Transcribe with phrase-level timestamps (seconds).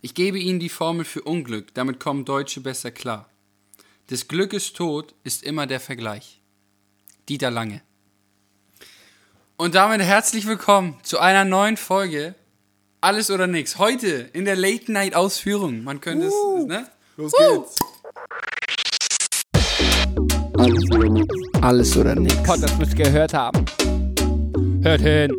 [0.00, 3.28] Ich gebe Ihnen die Formel für Unglück, damit kommen Deutsche besser klar.
[4.10, 6.40] Des Glückes Tod ist immer der Vergleich.
[7.28, 7.82] Dieter Lange.
[9.56, 12.36] Und damit herzlich willkommen zu einer neuen Folge
[13.00, 13.78] Alles oder Nix.
[13.78, 15.82] Heute in der Late Night Ausführung.
[15.82, 16.86] Man könnte es, ne?
[17.16, 17.76] Los geht's.
[20.56, 21.34] Alles oder nix.
[21.60, 22.36] Alles oder nix.
[22.44, 23.64] Pod, das müsst ihr gehört haben.
[24.82, 25.34] Hört hin.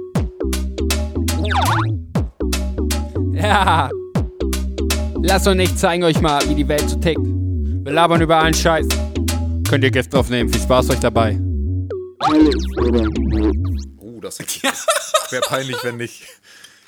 [3.34, 3.90] Ja.
[5.22, 7.20] Lasst uns nicht zeigen euch mal, wie die Welt so tickt.
[7.20, 8.88] Wir labern über allen Scheiß.
[9.68, 10.52] Könnt ihr Gäste aufnehmen.
[10.52, 11.40] Viel Spaß euch dabei.
[13.98, 16.24] Oh, das wäre peinlich, wenn nicht.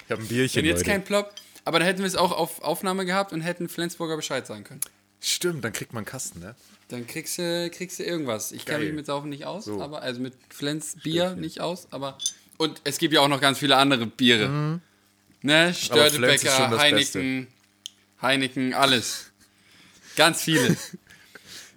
[0.05, 0.90] Ich habe ein Bierchen, Wenn jetzt Leute.
[0.91, 1.32] kein Plop.
[1.64, 4.82] Aber dann hätten wir es auch auf Aufnahme gehabt und hätten Flensburger Bescheid sagen können.
[5.20, 6.55] Stimmt, dann kriegt man einen Kasten, ne?
[6.90, 8.52] Dann kriegst du, kriegst du irgendwas.
[8.52, 9.82] Ich kenne mich mit Saufen nicht aus, So.
[9.82, 12.18] aber also mit Flens Bier nicht aus, aber
[12.58, 14.50] und es gibt ja auch noch ganz viele andere Biere.
[14.50, 16.82] Ne, Flens ist Störtebecker, schon das
[18.22, 19.32] Heineken, alles.
[20.16, 20.76] Ganz viele.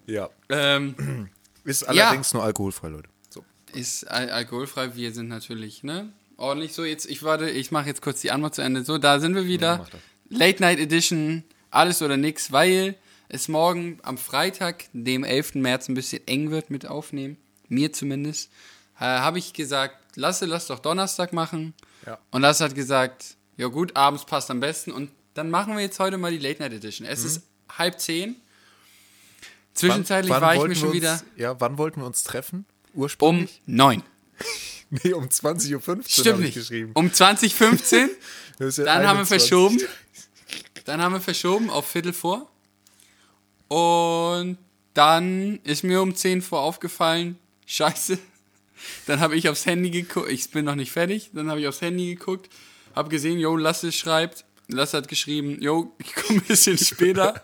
[0.06, 0.28] Ja.
[0.50, 1.30] ähm,
[1.64, 3.08] Ist allerdings nur alkoholfrei, Leute.
[3.30, 3.42] So.
[3.72, 4.94] ist al alkoholfrei.
[4.96, 6.12] Wir sind natürlich, ne?
[6.36, 6.84] Ordentlich so.
[6.84, 8.84] Jetzt, ich warte, ich mache jetzt kurz die Antwort zu Ende.
[8.84, 9.78] So, da sind wir wieder.
[9.90, 10.00] das.
[10.28, 12.96] Late Night Edition, alles oder nix, weil
[13.30, 15.54] es morgen am Freitag, dem 11.
[15.54, 17.38] März, ein bisschen eng wird mit Aufnehmen.
[17.68, 18.50] Mir zumindest.
[18.98, 21.72] Äh, Habe ich gesagt, Lasse, lass doch Donnerstag machen.
[22.04, 22.18] Ja.
[22.30, 24.92] Und Lasse hat gesagt, ja gut, abends passt am besten.
[24.92, 27.06] Und dann machen wir jetzt heute mal die Late Night Edition.
[27.06, 27.42] Es ist
[27.78, 28.36] halb zehn.
[29.74, 30.34] Zwischenzeitlich Mhm.
[30.34, 32.64] Wann- wann war ich mir schon uns, wieder Ja, wann wollten wir uns treffen?
[32.94, 33.60] um Ursprünglich?
[33.66, 34.02] neun.
[35.02, 36.54] Nee, um 20.15 Uhr Stimmt nicht.
[36.54, 36.92] geschrieben.
[36.94, 38.10] Um 2015.
[38.58, 39.28] Das ist ja Dann haben wir 21.
[39.48, 39.80] verschoben.
[40.84, 42.48] Dann haben wir verschoben auf Viertel vor.
[43.68, 44.58] Und
[44.92, 48.18] dann ist mir um 10 vor aufgefallen, scheiße.
[49.06, 51.80] Dann habe ich aufs Handy geguckt, ich bin noch nicht fertig, dann habe ich aufs
[51.80, 52.48] Handy geguckt,
[52.94, 57.42] habe gesehen, yo, Lasse schreibt, Lasse hat geschrieben, yo, ich komme ein bisschen später.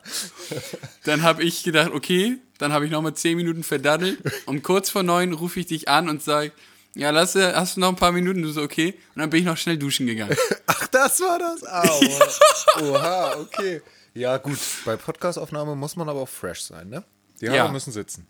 [1.05, 4.19] Dann habe ich gedacht, okay, dann habe ich nochmal 10 Minuten verdaddelt.
[4.47, 6.53] Um kurz vor 9 rufe ich dich an und sage,
[6.95, 8.43] ja, Lasse, hast du noch ein paar Minuten?
[8.43, 8.95] Du so, okay.
[9.15, 10.37] Und dann bin ich noch schnell duschen gegangen.
[10.67, 11.63] Ach, das war das?
[12.81, 12.83] Aua.
[12.91, 13.81] Oha, okay.
[14.15, 14.59] Ja, gut.
[14.85, 17.05] Bei Podcastaufnahme muss man aber auch fresh sein, ne?
[17.41, 17.69] Die Haare Ja.
[17.69, 18.27] müssen sitzen.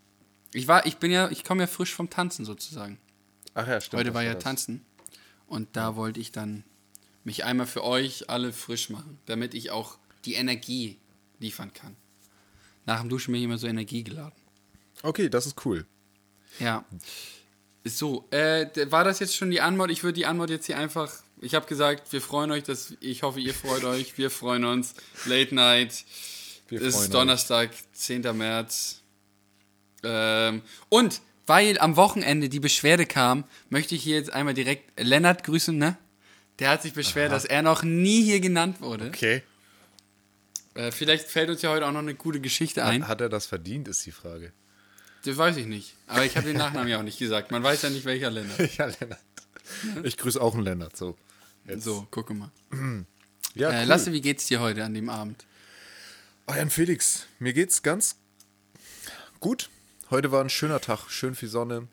[0.53, 2.99] Ich war, ich bin ja, ich komme ja frisch vom Tanzen sozusagen.
[3.55, 3.99] Ach ja, stimmt.
[4.01, 4.43] Heute war ja das.
[4.43, 4.85] Tanzen.
[5.47, 6.63] Und da wollte ich dann
[7.23, 10.97] mich einmal für euch alle frisch machen, damit ich auch die Energie
[11.39, 11.95] liefern kann.
[12.85, 14.39] Nach dem Duschen bin ich immer so energiegeladen.
[15.03, 15.85] Okay, das ist cool.
[16.59, 16.85] Ja.
[17.83, 19.89] So, äh, war das jetzt schon die Antwort?
[19.89, 21.11] Ich würde die Antwort jetzt hier einfach.
[21.39, 24.17] Ich habe gesagt, wir freuen euch, dass ich hoffe, ihr freut euch.
[24.17, 24.93] Wir freuen uns.
[25.25, 26.05] Late Night.
[26.67, 28.37] Wir Es ist Donnerstag, 10.
[28.37, 29.01] März.
[30.03, 35.43] Ähm, und weil am Wochenende die Beschwerde kam, möchte ich hier jetzt einmal direkt Lennart
[35.43, 35.97] grüßen, ne?
[36.59, 39.07] Der hat sich beschwert, dass er noch nie hier genannt wurde.
[39.07, 39.41] Okay.
[40.75, 43.07] Äh, vielleicht fällt uns ja heute auch noch eine gute Geschichte ein.
[43.07, 44.53] Hat er das verdient, ist die Frage.
[45.25, 45.95] Das weiß ich nicht.
[46.07, 47.51] Aber ich habe den Nachnamen ja auch nicht gesagt.
[47.51, 48.59] Man weiß ja nicht, welcher Lennart.
[48.77, 49.19] Ja, Lennart.
[50.03, 51.17] Ich grüße auch einen Lennart, so.
[51.67, 51.83] Jetzt.
[51.83, 52.51] So, gucke mal.
[53.53, 53.87] Ja, Äh, cool.
[53.87, 55.45] Lasse, wie geht's dir heute an dem Abend?
[56.47, 58.15] Oh, Jan Felix, mir geht's ganz
[59.41, 59.69] gut.
[60.09, 61.87] Heute war ein schöner Tag, schön viel Sonne.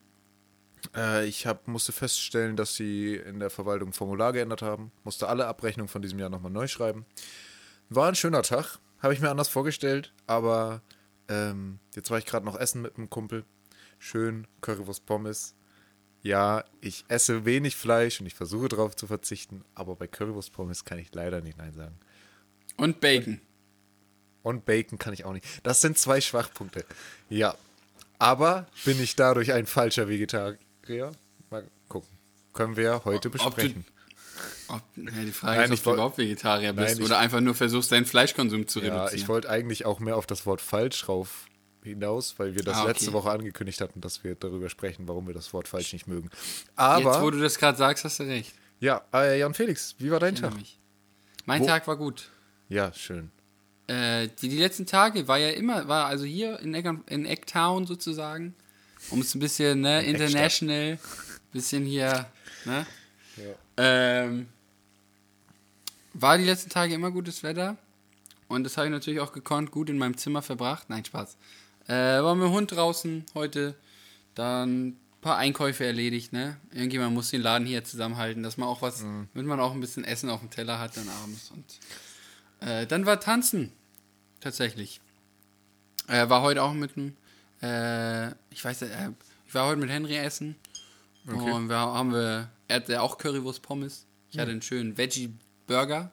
[0.95, 4.93] Äh, ich hab, musste feststellen, dass sie in der Verwaltung ein Formular geändert haben.
[5.05, 7.07] Musste alle Abrechnungen von diesem Jahr nochmal neu schreiben.
[7.89, 10.83] War ein schöner Tag, habe ich mir anders vorgestellt, aber
[11.29, 13.45] ähm, jetzt war ich gerade noch essen mit einem Kumpel.
[13.99, 15.55] Schön, Currywurst Pommes.
[16.23, 20.85] Ja, ich esse wenig Fleisch und ich versuche darauf zu verzichten, aber bei Currywurst Pommes
[20.85, 21.99] kann ich leider nicht Nein sagen.
[22.77, 23.41] Und Bacon.
[24.43, 25.47] Und Bacon kann ich auch nicht.
[25.63, 26.85] Das sind zwei Schwachpunkte.
[27.29, 27.55] Ja.
[28.19, 30.59] Aber bin ich dadurch ein falscher Vegetarier?
[31.51, 32.09] Mal gucken.
[32.53, 33.85] Können wir heute Ob du- besprechen.
[34.69, 37.41] Ob, ja, die Frage Nein, ist, ob du überhaupt Vegetarier bist Nein, ich- oder einfach
[37.41, 39.23] nur versuchst, deinen Fleischkonsum zu Ja, reduzieren.
[39.23, 41.47] ich wollte eigentlich auch mehr auf das Wort falsch rauf
[41.83, 42.89] hinaus, weil wir das Ah, okay.
[42.93, 46.29] letzte Woche angekündigt hatten, dass wir darüber sprechen, warum wir das Wort falsch nicht mögen.
[46.33, 48.53] Jetzt, wo Aber, du das gerade sagst, hast du recht.
[48.81, 50.51] ja, äh, Jan Felix, wie war dein Tag?
[50.51, 50.79] Nämlich.
[51.47, 52.29] Mein Wo- Tag war gut.
[52.69, 53.31] Ja, schön.
[53.87, 57.87] Äh, die, die letzten Tage war ja immer, war also hier in, Eck, in Ecktown
[57.87, 58.55] sozusagen,
[59.11, 60.99] um es ein bisschen, ne, international,
[61.53, 62.27] bisschen hier,
[62.65, 62.87] ne,
[63.77, 64.49] ähm,
[66.15, 67.77] war die letzten Tage immer gutes Wetter
[68.49, 70.89] und das habe ich natürlich auch gekonnt, gut in meinem Zimmer verbracht.
[70.89, 71.37] Nein, Spaß.
[71.87, 71.93] Äh,
[72.23, 73.75] war mit dem Hund draußen heute,
[74.35, 76.57] dann ein paar Einkäufe erledigt, ne?
[76.73, 80.05] Irgendjemand muss den Laden hier zusammenhalten, dass man auch was, damit man auch ein bisschen
[80.05, 81.65] Essen auf dem Teller hat dann abends und
[82.61, 83.73] äh, dann war Tanzen.
[84.41, 85.01] Tatsächlich.
[86.07, 87.17] Äh, war heute auch mit einem,
[87.63, 89.11] äh, ich weiß, äh,
[89.47, 90.57] ich war heute mit Henry essen.
[91.27, 94.07] Und wir haben wir, er hatte auch Currywurst Pommes.
[94.31, 95.33] Ich hatte einen schönen Veggie
[95.67, 96.11] Burger.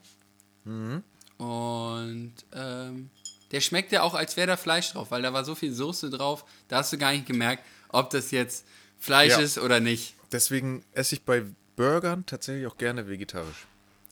[1.37, 3.09] Und ähm,
[3.51, 6.09] der schmeckt ja auch, als wäre da Fleisch drauf, weil da war so viel Soße
[6.09, 8.65] drauf, da hast du gar nicht gemerkt, ob das jetzt
[8.99, 9.39] Fleisch Ja.
[9.39, 10.15] ist oder nicht.
[10.31, 11.45] Deswegen esse ich bei
[11.75, 13.67] Burgern tatsächlich auch gerne vegetarisch.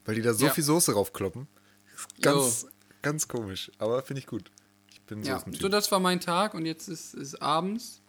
[0.06, 0.53] Weil die da so Ja.
[0.53, 1.47] viel Soße raufkloppen.
[1.95, 2.68] Ist Ganz,
[3.01, 3.71] ganz komisch.
[3.77, 4.51] Aber finde ich gut.
[5.07, 5.61] Bin Ja, Soßentyp.
[5.61, 8.01] so das war mein Tag und jetzt ist es abends.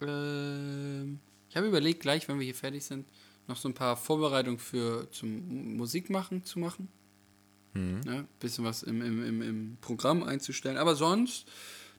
[0.00, 3.06] Ähm, ich habe überlegt, gleich, wenn wir hier fertig sind,
[3.48, 6.88] noch so ein paar Vorbereitungen für zum Musik machen zu machen.
[7.74, 10.76] Ne, bisschen was im, im, im, im Programm einzustellen.
[10.76, 11.46] Aber sonst,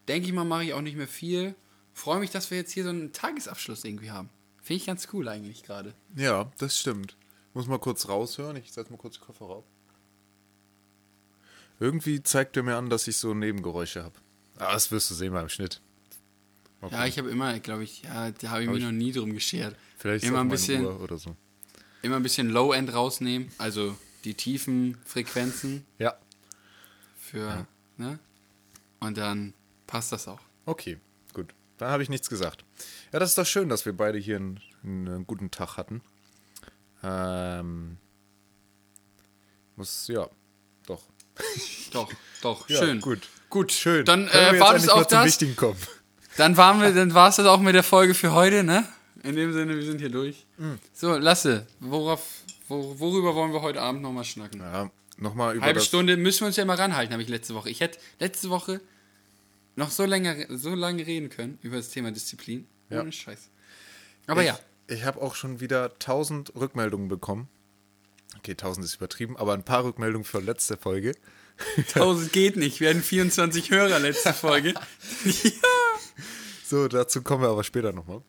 [0.08, 1.56] denke ich mal, mache ich auch nicht mehr viel.
[1.94, 4.30] Freue mich, dass wir jetzt hier so einen Tagesabschluss irgendwie haben.
[4.62, 5.96] Finde ich ganz cool eigentlich gerade.
[6.16, 7.18] Ja, das stimmt.
[7.56, 8.56] Muss mal kurz raushören.
[8.58, 9.66] Ich setze mal kurz die Koffer rauf.
[11.80, 14.16] Irgendwie zeigt er mir an, dass ich so Nebengeräusche habe.
[14.68, 15.82] Ah, das wirst du sehen beim Schnitt.
[16.82, 18.92] Mal Ja, ich habe immer, glaube ich, ja, da habe ich Hab mich ich- noch
[18.92, 19.76] nie drum geschert.
[19.98, 21.36] Vielleicht immer ein bisschen, oder so.
[22.02, 26.18] immer ein bisschen Low-End rausnehmen, also die tiefen Frequenzen Ja,
[27.18, 27.66] für,
[27.98, 28.20] ne?
[29.00, 29.54] Und dann
[29.88, 30.40] passt das auch.
[30.66, 31.00] okay,
[31.34, 31.54] gut.
[31.78, 32.64] Dann habe ich nichts gesagt.
[33.12, 36.02] Ja, das ist doch schön, dass wir beide hier einen, einen guten Tag hatten.
[37.02, 37.98] Ähm,
[39.76, 40.30] muss, ja,
[40.86, 41.04] doch.
[41.92, 42.12] Doch,
[42.42, 43.02] doch, Ja, schön.
[43.02, 43.28] Gut.
[43.54, 44.04] Gut, Schön.
[44.04, 45.28] Dann Können wir äh, jetzt war das auch zum das.
[45.28, 45.78] Wichtigen kommen.
[46.38, 48.84] Dann waren wir, dann war es das auch mit der Folge für heute, ne?
[49.22, 50.48] In dem Sinne, wir sind hier durch.
[50.58, 50.80] Mhm.
[50.92, 52.26] So, Lasse, worauf,
[52.68, 54.60] wo, worüber wollen wir heute Abend nochmal schnacken?
[54.60, 57.54] Ja, nochmal über Halbe das, Stunde müssen wir uns ja mal ranhalten, habe ich letzte
[57.54, 57.70] Woche.
[57.70, 58.82] Ich hätte letzte Woche
[59.76, 62.66] noch so lange, so lange reden können über das Thema Disziplin.
[62.90, 63.02] Ja.
[63.02, 63.52] Ohne Scheiß.
[64.26, 64.58] Aber ich, ja,
[64.88, 67.48] Ich habe auch schon wieder 1000 Rückmeldungen bekommen.
[68.40, 71.14] Okay, 1000 ist übertrieben, aber ein paar Rückmeldungen für letzte Folge.
[71.78, 72.80] 1000 geht nicht.
[72.80, 74.74] Wir hatten 24 Hörer letzte Folge.
[76.66, 78.24] So, dazu kommen wir aber später nochmal.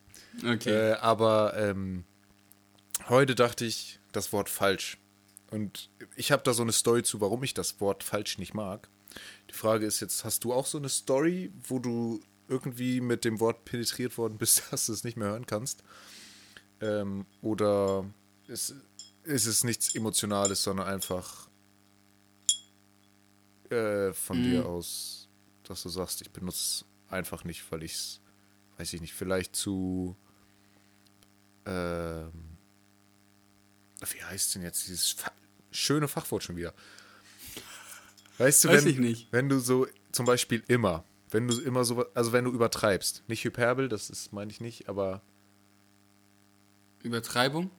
[0.45, 0.91] Okay.
[0.91, 2.05] Äh, aber ähm,
[3.09, 4.99] heute dachte ich das Wort falsch.
[5.51, 8.91] Und ich habe da so eine Story zu, warum ich das Wort falsch nicht mag.
[9.49, 13.41] Die Frage ist jetzt, hast du auch so eine Story, wo du irgendwie mit dem
[13.41, 15.83] Wort penetriert worden bist, dass du es nicht mehr hören kannst?
[16.81, 18.05] Ähm, oder
[18.47, 18.75] ist,
[19.23, 21.49] ist es nichts Emotionales, sondern einfach
[23.75, 25.29] äh, von dir aus,
[25.65, 28.21] dass du sagst, ich benutze es einfach nicht, weil ich es,
[28.79, 30.17] weiß ich nicht, vielleicht zu
[31.67, 32.31] ähm,
[34.13, 35.33] wie heißt denn jetzt dieses Fa
[35.71, 36.75] schöne Fachwort schon wieder?
[38.39, 39.33] Weißt du, Weiß wenn, ich nicht.
[39.33, 43.45] wenn du so zum Beispiel immer, wenn du immer so, also wenn du übertreibst, nicht
[43.45, 45.23] Hyperbel, das ist, meine ich nicht, aber
[47.03, 47.71] Übertreibung?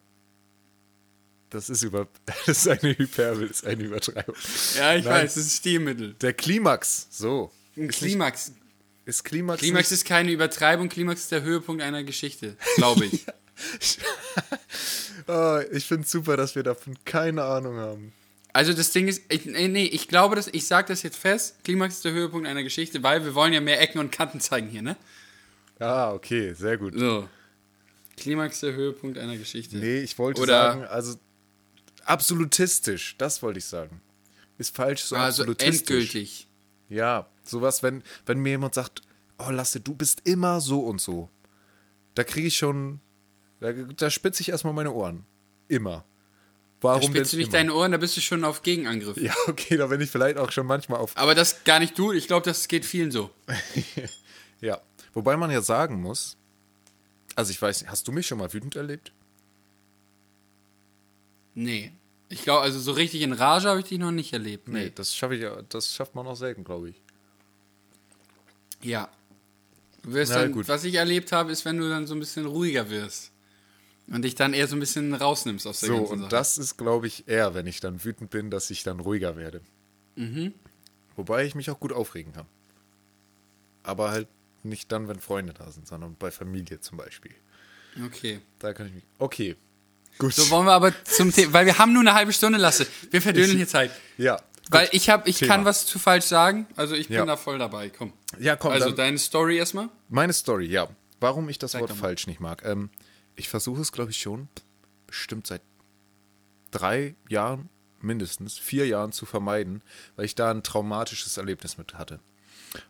[1.49, 4.35] Das ist über, das ist eine Hyperbel, ist eine Übertreibung.
[4.77, 5.23] Ja, ich Nein.
[5.23, 6.13] weiß, das ist Stilmittel.
[6.21, 7.51] Der Klimax, so.
[7.77, 8.53] Ein Klimax.
[9.05, 13.25] Ist Klimax, Klimax nicht, ist keine Übertreibung, Klimax ist der Höhepunkt einer Geschichte, glaube ich.
[15.27, 18.13] Ah, ich finde super, dass wir davon keine Ahnung haben.
[18.53, 21.63] Also das Ding ist, ich, nee, nee, ich glaube, dass, ich sage das jetzt fest,
[21.63, 24.67] Klimax ist der Höhepunkt einer Geschichte, weil wir wollen ja mehr Ecken und Kanten zeigen
[24.67, 24.95] hier, ne?
[25.79, 26.93] Ah, okay, sehr gut.
[26.97, 27.27] So.
[28.17, 29.77] Klimax ist der Höhepunkt einer Geschichte.
[29.77, 31.15] Nee, ich wollte Oder- sagen, also
[32.05, 34.01] absolutistisch, das wollte ich sagen.
[34.57, 35.79] Ist falsch, so also absolutistisch.
[35.79, 36.47] endgültig.
[36.89, 39.01] Ja, sowas, wenn, wenn mir jemand sagt,
[39.37, 41.29] oh Lasse, du bist immer so und so.
[42.13, 43.01] Da kriege ich schon,
[43.59, 45.25] da, da spitze ich erstmal meine Ohren.
[45.67, 46.05] Immer.
[46.79, 47.57] Da Warum spitzt du denn nicht immer?
[47.57, 49.17] deine Ohren, da bist du schon auf Gegenangriff.
[49.17, 51.17] Ja, okay, da bin ich vielleicht auch schon manchmal auf.
[51.17, 53.31] Aber das gar nicht du, ich glaube, das geht vielen so.
[54.61, 54.81] Ja.
[55.13, 56.37] Wobei man ja sagen muss,
[57.35, 59.11] also ich weiß nicht, hast du mich schon mal wütend erlebt?
[61.55, 61.91] Nee.
[62.29, 64.67] Ich glaube, also so richtig in Rage habe ich dich noch nicht erlebt.
[64.67, 64.91] Nee, Nee.
[64.93, 67.01] das schaffe ich ja, das schafft man auch selten, glaube ich.
[68.81, 69.09] Ja.
[70.03, 70.67] Du wirst Na dann, gut.
[70.67, 73.31] was ich erlebt habe, ist, wenn du dann so ein bisschen ruhiger wirst.
[74.07, 76.29] Und dich dann eher so ein bisschen rausnimmst aus der So, ganzen und Sache.
[76.29, 79.61] das ist, glaube ich, eher, wenn ich dann wütend bin, dass ich dann ruhiger werde.
[80.15, 80.53] Mhm.
[81.15, 82.45] Wobei ich mich auch gut aufregen kann.
[83.81, 84.27] Aber halt
[84.61, 87.33] nicht dann, wenn Freunde da sind, sondern bei Familie zum Beispiel.
[88.05, 88.41] Okay.
[88.59, 89.03] Da kann ich mich.
[89.17, 89.55] Okay.
[90.17, 90.33] Gut.
[90.33, 92.87] So wollen wir aber zum Thema, weil wir haben nur eine halbe Stunde, Lasse.
[93.11, 93.91] Wir verdönen hier Zeit.
[94.17, 94.39] ja.
[94.71, 95.53] Weil ich habe, ich Thema.
[95.57, 96.65] kann was zu falsch sagen.
[96.75, 97.25] Also ich bin Ja.
[97.25, 97.89] da voll dabei.
[97.89, 98.13] Komm.
[98.39, 99.89] Ja, komm, Also deine Story erstmal.
[100.09, 100.87] meine Story, ja.
[101.19, 102.63] Warum ich das Sag Wort falsch nicht mag.
[102.65, 102.89] Ähm,
[103.35, 104.47] ich versuche es, glaube ich, schon
[105.05, 105.61] bestimmt seit
[106.71, 107.69] drei Jahren,
[108.01, 109.83] mindestens vier Jahren zu vermeiden,
[110.15, 112.19] weil ich da ein traumatisches Erlebnis mit hatte.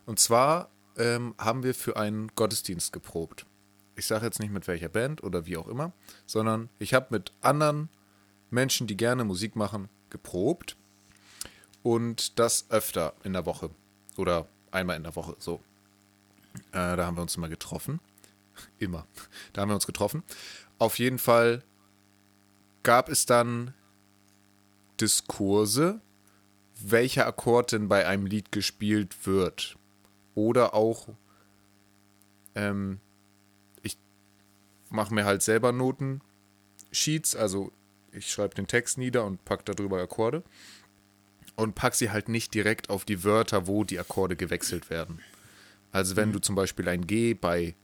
[0.06, 3.44] Und zwar ähm, haben wir für einen Gottesdienst geprobt.
[3.96, 5.92] Ich sage jetzt nicht mit welcher Band oder wie auch immer,
[6.26, 7.88] sondern ich habe mit anderen
[8.50, 10.76] Menschen, die gerne Musik machen, geprobt
[11.82, 13.70] und das öfter in der Woche
[14.16, 15.60] oder einmal in der Woche so.
[16.72, 18.00] Äh, da haben wir uns immer getroffen.
[18.78, 19.06] Immer.
[19.52, 20.22] Da haben wir uns getroffen.
[20.78, 21.62] Auf jeden Fall
[22.82, 23.74] gab es dann
[25.00, 26.00] Diskurse,
[26.80, 29.76] welcher Akkord denn bei einem Lied gespielt wird.
[30.34, 31.08] Oder auch,
[32.54, 33.00] ähm,
[34.96, 37.70] mache mir halt selber Notensheets, also
[38.10, 40.42] ich schreibe den Text nieder und pack darüber Akkorde
[41.54, 45.20] und pack sie halt nicht direkt auf die Wörter, wo die Akkorde gewechselt werden.
[45.92, 47.74] Also wenn du zum Beispiel ein G bei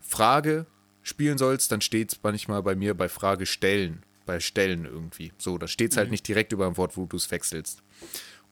[0.00, 0.66] Frage
[1.02, 5.32] spielen sollst, dann steht es manchmal bei mir bei Frage stellen, bei Stellen irgendwie.
[5.38, 7.82] So, da steht es halt nicht direkt über ein Wort, wo du es wechselst.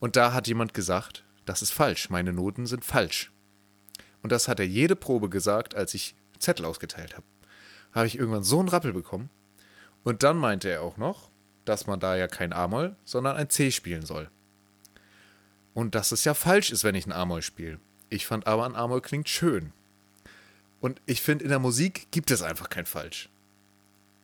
[0.00, 3.32] Und da hat jemand gesagt, das ist falsch, meine Noten sind falsch.
[4.22, 7.24] Und das hat er jede Probe gesagt, als ich Zettel ausgeteilt habe.
[7.92, 9.30] Habe ich irgendwann so einen Rappel bekommen.
[10.04, 11.30] Und dann meinte er auch noch,
[11.64, 14.30] dass man da ja kein A-Moll, sondern ein C spielen soll.
[15.74, 17.78] Und dass es ja falsch ist, wenn ich ein A-Moll spiele.
[18.10, 19.72] Ich fand aber, ein A-Moll klingt schön.
[20.80, 23.30] Und ich finde, in der Musik gibt es einfach kein Falsch.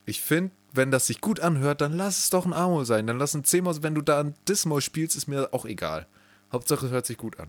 [0.05, 3.07] Ich finde, wenn das sich gut anhört, dann lass es doch ein A-Moll sein.
[3.07, 6.07] Dann lass ein C-Moll, wenn du da ein Dis-Moll spielst, ist mir auch egal.
[6.53, 7.49] Hauptsache, es hört sich gut an.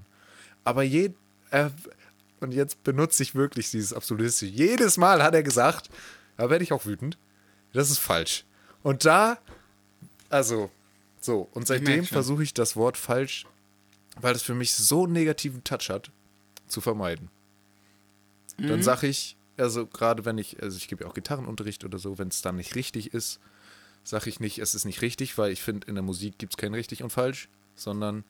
[0.64, 1.12] Aber je,
[1.52, 1.70] äh,
[2.40, 4.52] und jetzt benutze ich wirklich dieses Absolutistische.
[4.52, 5.90] Jedes Mal hat er gesagt,
[6.38, 7.18] da werde ich auch wütend,
[7.74, 8.46] das ist falsch.
[8.84, 9.38] Und da,
[10.30, 10.72] also,
[11.20, 13.46] so, und seitdem versuche ich das Wort falsch,
[14.22, 16.12] weil es für mich so einen negativen Touch hat,
[16.68, 17.30] zu vermeiden.
[18.58, 22.18] Dann sage ich, also gerade wenn ich, also ich gebe ja auch Gitarrenunterricht oder so,
[22.18, 23.40] wenn es dann nicht richtig ist,
[24.04, 26.58] sage ich nicht, es ist nicht richtig, weil ich finde, in der Musik gibt es
[26.58, 28.24] kein richtig und falsch, sondern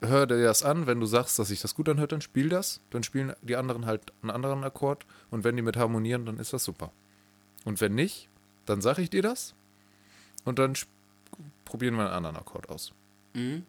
[0.00, 2.80] hör dir das an, wenn du sagst, dass sich das gut anhört, dann spiel das,
[2.90, 6.52] dann spielen die anderen halt einen anderen Akkord und wenn die mit harmonieren, dann ist
[6.52, 6.92] das super.
[7.64, 8.28] Und wenn nicht,
[8.66, 9.54] dann sage ich dir das
[10.44, 10.74] und dann
[11.64, 12.92] probieren wir einen anderen Akkord aus.
[13.34, 13.64] Mhm.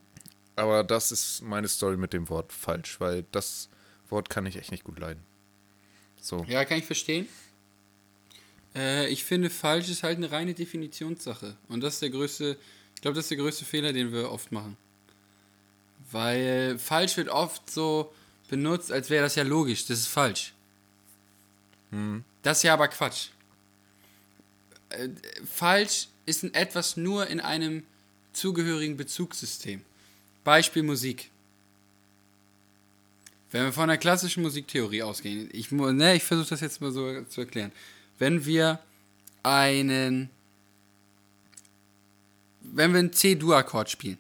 [0.56, 3.70] Aber das ist meine Story mit dem Wort falsch, weil das
[4.10, 5.24] Wort kann ich echt nicht gut leiden.
[6.22, 6.46] So.
[6.48, 7.28] Ja, kann ich verstehen.
[8.76, 11.56] Äh, ich finde, falsch ist halt eine reine Definitionssache.
[11.70, 12.58] Und das ist der größte,
[12.96, 14.78] ich glaube, das ist der größte Fehler, den wir oft machen.
[16.12, 18.14] Weil falsch wird oft so
[18.50, 19.86] benutzt, als wäre das ja logisch.
[19.86, 20.54] Das ist falsch.
[22.44, 23.30] Das ist ja aber Quatsch.
[24.90, 25.10] Äh,
[25.46, 27.84] falsch ist in etwas nur in einem
[28.34, 29.82] zugehörigen Bezugssystem.
[30.44, 31.30] Beispiel Musik.
[33.52, 37.24] Wenn wir von der klassischen Musiktheorie ausgehen, ich, ne, ich versuche das jetzt mal so
[37.24, 37.72] zu erklären.
[38.20, 38.80] Wenn wir
[39.42, 40.30] einen,
[42.62, 44.20] wenn wir einen C-Dur-Akkord spielen,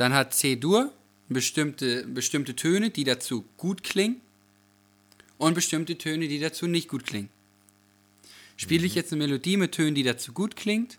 [0.00, 0.90] dann hat C-Dur
[1.28, 4.22] bestimmte, bestimmte Töne, die dazu gut klingen
[5.36, 7.28] und bestimmte Töne, die dazu nicht gut klingen.
[8.56, 10.96] Spiele ich jetzt eine Melodie mit Tönen, die dazu gut klingt,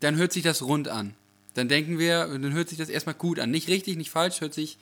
[0.00, 1.14] dann hört sich das rund an.
[1.54, 3.50] Dann denken wir, dann hört sich das erstmal gut an.
[3.50, 4.76] Nicht richtig, nicht falsch, hört sich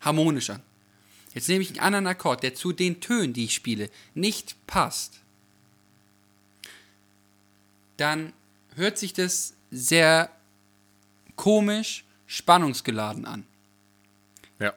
[0.00, 0.62] harmonisch an.
[1.34, 5.20] Jetzt nehme ich einen anderen Akkord, der zu den Tönen, die ich spiele, nicht passt.
[7.98, 8.32] Dann
[8.74, 10.30] hört sich das sehr
[11.36, 13.44] komisch, spannungsgeladen an.
[14.60, 14.74] Ja.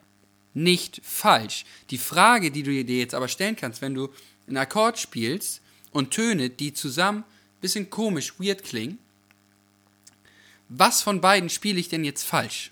[0.55, 1.65] Nicht falsch.
[1.91, 4.09] Die Frage, die du dir jetzt aber stellen kannst, wenn du
[4.47, 8.97] einen Akkord spielst und Töne, die zusammen ein bisschen komisch, weird klingen,
[10.69, 12.71] was von beiden spiele ich denn jetzt falsch?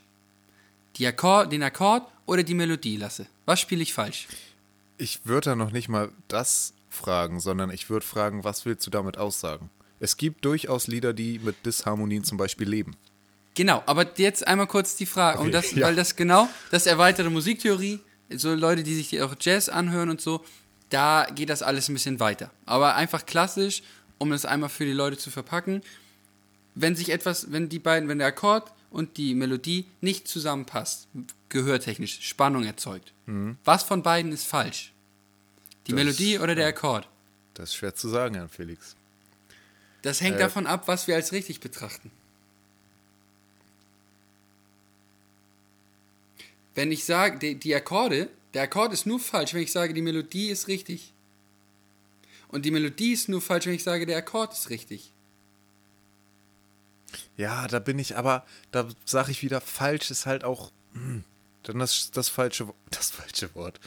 [1.01, 3.27] Akkord, den Akkord oder die Melodie lasse?
[3.45, 4.27] Was spiele ich falsch?
[4.98, 8.91] Ich würde da noch nicht mal das fragen, sondern ich würde fragen, was willst du
[8.91, 9.69] damit aussagen?
[10.01, 12.95] Es gibt durchaus Lieder, die mit Disharmonien zum Beispiel leben.
[13.56, 15.86] Genau, aber jetzt einmal kurz die Frage, um Okay, das, ja.
[15.88, 20.46] weil das genau, das erweiterte Musiktheorie, so Leute, die sich auch Jazz anhören und so,
[20.89, 22.51] da geht das alles ein bisschen weiter.
[22.65, 23.84] Aber einfach klassisch,
[24.18, 25.82] um das einmal für die Leute zu verpacken,
[26.75, 31.08] wenn sich etwas, wenn die beiden, wenn der Akkord und die Melodie nicht zusammenpasst,
[31.50, 33.13] gehörtechnisch, Spannung erzeugt.
[33.65, 34.94] Was von beiden ist falsch?
[35.88, 37.08] Die Das- Melodie oder der Akkord?
[37.56, 38.96] Das ist schwer zu sagen, Herr Felix.
[40.03, 40.39] Das hängt Äh.
[40.39, 42.10] davon ab, was wir als richtig betrachten.
[46.76, 50.02] Wenn ich sage, die, die Akkorde, der Akkord ist nur falsch, wenn ich sage, die
[50.02, 51.14] Melodie ist richtig.
[52.48, 55.14] Und die Melodie ist nur falsch, wenn ich sage, der Akkord ist richtig.
[57.38, 61.24] Ja, da bin ich aber, da sage ich wieder, falsch ist halt auch, hm,
[61.64, 63.80] dann das, das, falsche, das falsche Wort.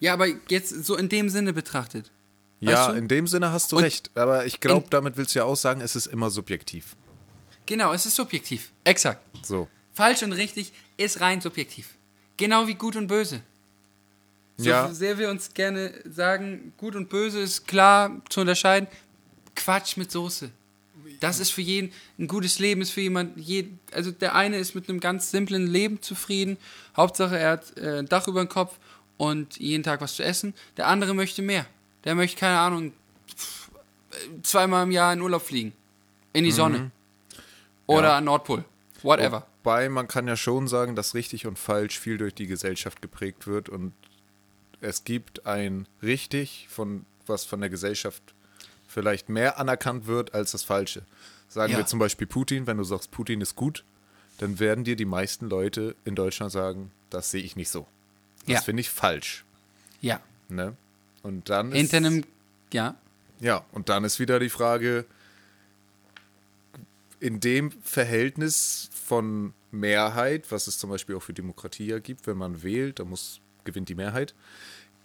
[0.00, 2.10] Ja, aber jetzt so in dem Sinne betrachtet.
[2.60, 2.98] Ja, du?
[2.98, 4.10] in dem Sinne hast du Und recht.
[4.14, 6.96] Aber ich glaube, damit willst du ja aussagen, es ist immer subjektiv.
[7.66, 8.72] Genau, es ist subjektiv.
[8.84, 9.22] Exakt.
[9.42, 9.68] So.
[9.92, 11.94] Falsch und richtig ist rein subjektiv.
[12.36, 13.40] Genau wie gut und böse.
[14.56, 14.92] So Ja.
[14.92, 18.88] sehr wir uns gerne sagen, gut und böse ist klar zu unterscheiden.
[19.56, 20.50] Quatsch mit Soße.
[21.20, 24.74] Das ist für jeden ein gutes Leben, ist für jemand, je, also der eine ist
[24.74, 26.56] mit einem ganz simplen Leben zufrieden.
[26.96, 28.76] Hauptsache er hat äh, ein Dach über dem Kopf
[29.16, 30.54] und jeden Tag was zu essen.
[30.76, 31.66] Der andere möchte mehr.
[32.04, 35.72] Der möchte, keine Ahnung, äh, zweimal im Jahr in Urlaub fliegen.
[36.32, 36.90] In die Sonne.
[37.86, 38.16] Oder Ja.
[38.18, 38.64] an Nordpol.
[39.02, 39.46] Whatever.
[39.64, 43.46] Wobei man kann ja schon sagen, dass richtig und falsch viel durch die Gesellschaft geprägt
[43.46, 43.94] wird und
[44.82, 48.22] es gibt ein richtig, von was von der Gesellschaft
[48.86, 51.00] vielleicht mehr anerkannt wird als das Falsche.
[51.48, 51.78] Sagen Ja.
[51.78, 53.84] wir zum Beispiel Putin, wenn du sagst, Putin ist gut,
[54.36, 57.86] dann werden dir die meisten Leute in Deutschland sagen, das sehe ich nicht so.
[58.40, 58.60] Das Ja.
[58.60, 59.44] finde ich falsch.
[60.02, 60.20] Ja.
[60.50, 60.76] Ne?
[61.22, 62.24] Und dann ist, einem,
[62.70, 62.96] ja,
[63.40, 65.06] ja, und dann ist wieder die Frage,
[67.20, 72.36] in dem Verhältnis von Mehrheit, was es zum Beispiel auch für Demokratie ja gibt, wenn
[72.36, 74.34] man wählt, da muss, gewinnt die Mehrheit,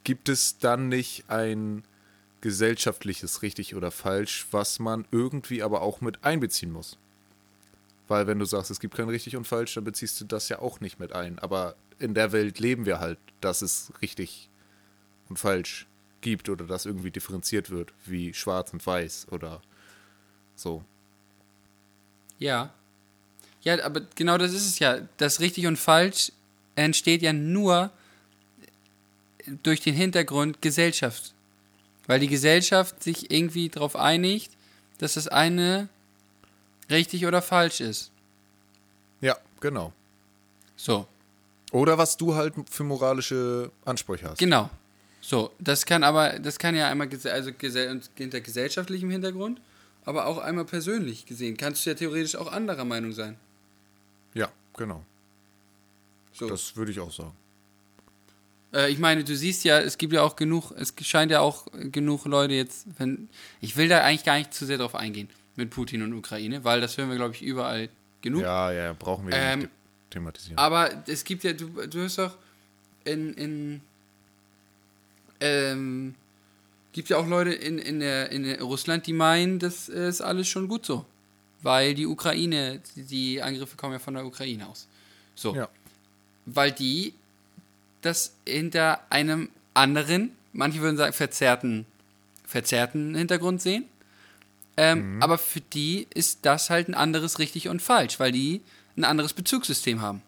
[0.04, 1.84] gibt es dann nicht ein
[2.42, 6.98] gesellschaftliches richtig oder falsch, was man irgendwie aber auch mit einbeziehen muss.
[8.08, 10.60] Weil wenn du sagst, es gibt kein richtig und falsch, dann beziehst du das ja
[10.60, 11.38] auch nicht mit ein.
[11.40, 14.50] Aber in der Welt leben wir halt, dass es richtig
[15.28, 15.86] und falsch
[16.22, 19.62] gibt oder das irgendwie differenziert wird, wie schwarz und weiß oder
[20.56, 20.84] so.
[22.40, 22.74] Ja.
[23.62, 25.00] Ja, aber genau das ist es ja.
[25.18, 26.32] Das richtig und falsch
[26.76, 27.92] entsteht ja nur
[29.64, 31.34] durch den Hintergrund Gesellschaft.
[32.08, 34.52] Weil die Gesellschaft sich irgendwie darauf einigt,
[34.98, 35.90] dass das eine
[36.90, 38.12] richtig oder falsch ist.
[39.22, 39.94] Ja, genau.
[40.76, 41.08] So,
[41.72, 44.40] Oder was du halt für moralische Ansprüche hast.
[44.40, 44.70] genau.
[45.22, 47.52] So, das kann aber, das kann ja einmal also
[48.16, 49.60] hinter gesellschaftlichem Hintergrund,
[50.10, 51.56] aber auch einmal persönlich gesehen.
[51.56, 53.38] Kannst du ja theoretisch auch anderer Meinung sein.
[54.34, 55.06] Ja, genau.
[56.34, 56.50] So.
[56.50, 57.34] Das würde ich auch sagen.
[58.74, 61.68] Äh, ich meine, du siehst ja, es gibt ja auch genug, es scheint ja auch
[61.92, 63.30] genug Leute jetzt, wenn,
[63.62, 66.82] ich will da eigentlich gar nicht zu sehr drauf eingehen mit Putin und Ukraine, weil
[66.82, 67.90] das hören wir, glaube ich, überall
[68.22, 68.42] genug.
[68.42, 70.58] Ja, ja, brauchen wir Ähm, nicht the- thematisieren.
[70.58, 72.36] Aber es gibt ja, du, du hörst doch
[73.04, 73.82] in, in
[75.40, 76.16] ähm,
[76.92, 80.68] gibt ja auch Leute in, in, der, in Russland, die meinen, das ist alles schon
[80.68, 81.06] gut so.
[81.62, 84.88] Weil die Ukraine, die, Angriffe kommen ja von der Ukraine aus.
[85.36, 85.56] So.
[85.56, 85.70] Ja.
[86.46, 87.14] Weil die
[88.02, 91.86] das hinter einem anderen, manche würden sagen, verzerrten,
[92.46, 93.86] verzerrten Hintergrund sehen.
[94.78, 98.62] Ähm, Aber für die ist das halt ein anderes richtig und falsch, weil die
[98.96, 100.22] ein anderes Bezugssystem haben.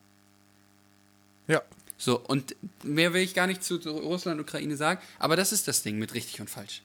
[1.48, 1.62] Ja,
[2.04, 5.68] So, und mehr will ich gar nicht zu Russland und Ukraine sagen, aber das ist
[5.68, 6.82] das Ding mit richtig und falsch.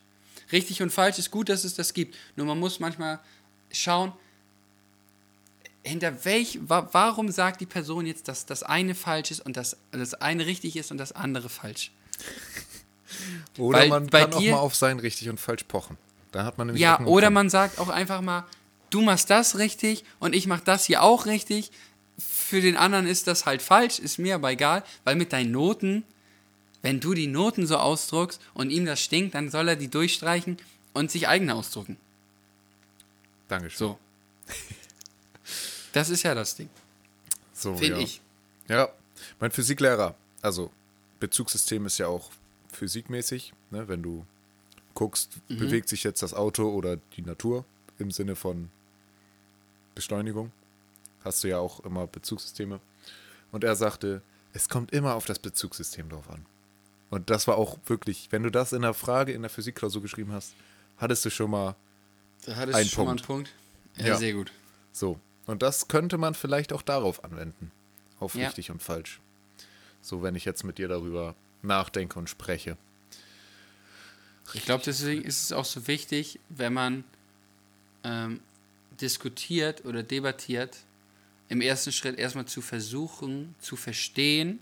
[0.52, 2.14] Richtig und falsch ist gut, dass es das gibt.
[2.36, 3.18] Nur man muss manchmal
[3.72, 4.12] schauen,
[5.82, 9.78] hinter welch, wa warum sagt die Person jetzt, dass das eine falsch ist und das,
[9.90, 11.92] das eine richtig ist und das andere falsch?
[13.56, 15.96] oder Weil man bei kann auch dir- mal auf sein richtig und falsch pochen.
[16.30, 18.44] Da hat man nämlich Ja, auch oder man sagt auch einfach mal,
[18.90, 21.70] du machst das richtig und ich mach das hier auch richtig.
[22.18, 26.04] Für den anderen ist das halt falsch, ist mir aber egal, weil mit deinen Noten,
[26.82, 30.56] wenn du die Noten so ausdruckst und ihm das stinkt, dann soll er die durchstreichen
[30.94, 31.96] und sich eigene ausdrucken.
[33.48, 33.78] Dankeschön.
[33.78, 33.98] So.
[35.92, 36.68] Das ist ja das Ding,
[37.52, 38.02] So, finde ja.
[38.04, 38.20] ich.
[38.68, 38.88] Ja,
[39.40, 40.70] mein Physiklehrer, also
[41.20, 42.30] Bezugssystem ist ja auch
[42.72, 43.88] physikmäßig, ne?
[43.88, 44.26] wenn du
[44.94, 45.58] guckst, Mhm.
[45.58, 47.64] bewegt sich jetzt das Auto oder die Natur
[47.98, 48.70] im Sinne von
[49.94, 50.52] Beschleunigung,
[51.26, 52.80] hast du ja auch immer Bezugssysteme.
[53.52, 56.46] Und er sagte, es kommt immer auf das Bezugssystem drauf an.
[57.10, 60.32] Und das war auch wirklich, wenn du das in der Frage in der Physikklausur geschrieben
[60.32, 60.54] hast,
[60.98, 61.76] hattest du schon mal
[62.46, 63.50] Da hattest Ein du schon mal einen Punkt.
[63.94, 63.98] Punkt.
[63.98, 64.16] Ja, Ja.
[64.16, 64.52] sehr gut.
[64.92, 65.18] so.
[65.46, 67.70] Und das könnte man vielleicht auch darauf anwenden.
[68.18, 68.46] Auf Ja.
[68.48, 69.20] richtig und falsch.
[70.02, 72.76] So, wenn ich jetzt mit dir darüber nachdenke und spreche.
[74.54, 77.04] Ich glaube, deswegen ist es auch so wichtig, wenn man
[78.04, 78.40] ähm,
[79.00, 80.78] diskutiert oder debattiert,
[81.48, 84.58] im ersten Schritt erstmal zu versuchen, zu verstehen,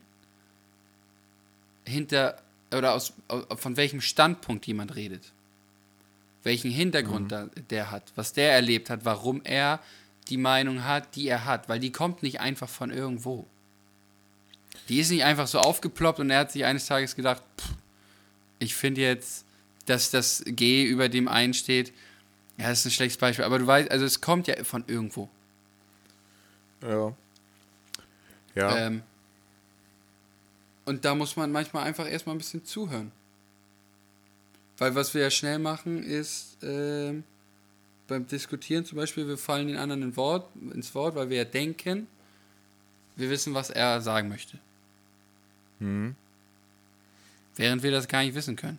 [1.84, 2.42] hinter
[2.72, 3.12] oder aus,
[3.56, 5.32] von welchem Standpunkt jemand redet.
[6.42, 9.80] Welchen Hintergrund da, der hat, was der erlebt hat, warum er
[10.28, 13.46] die Meinung hat, die er hat, weil die kommt nicht einfach von irgendwo.
[14.88, 17.70] Die ist nicht einfach so aufgeploppt und er hat sich eines Tages gedacht, pff,
[18.58, 19.44] ich finde jetzt,
[19.86, 21.92] dass das G über dem einen steht.
[22.58, 25.28] Ja, das ist ein schlechtes Beispiel, aber du weißt, also es kommt ja von irgendwo.
[26.84, 27.14] Ja.
[28.54, 28.78] Ja.
[28.78, 29.02] Ähm,
[30.84, 33.10] und da muss man manchmal einfach erstmal ein bisschen zuhören.
[34.78, 37.24] Weil was wir ja schnell machen, ist ähm,
[38.06, 41.44] beim Diskutieren zum Beispiel, wir fallen den anderen in Wort, ins Wort, weil wir ja
[41.44, 42.06] denken,
[43.16, 44.58] wir wissen, was er sagen möchte.
[45.78, 46.16] Mhm.
[47.56, 48.78] Während wir das gar nicht wissen können.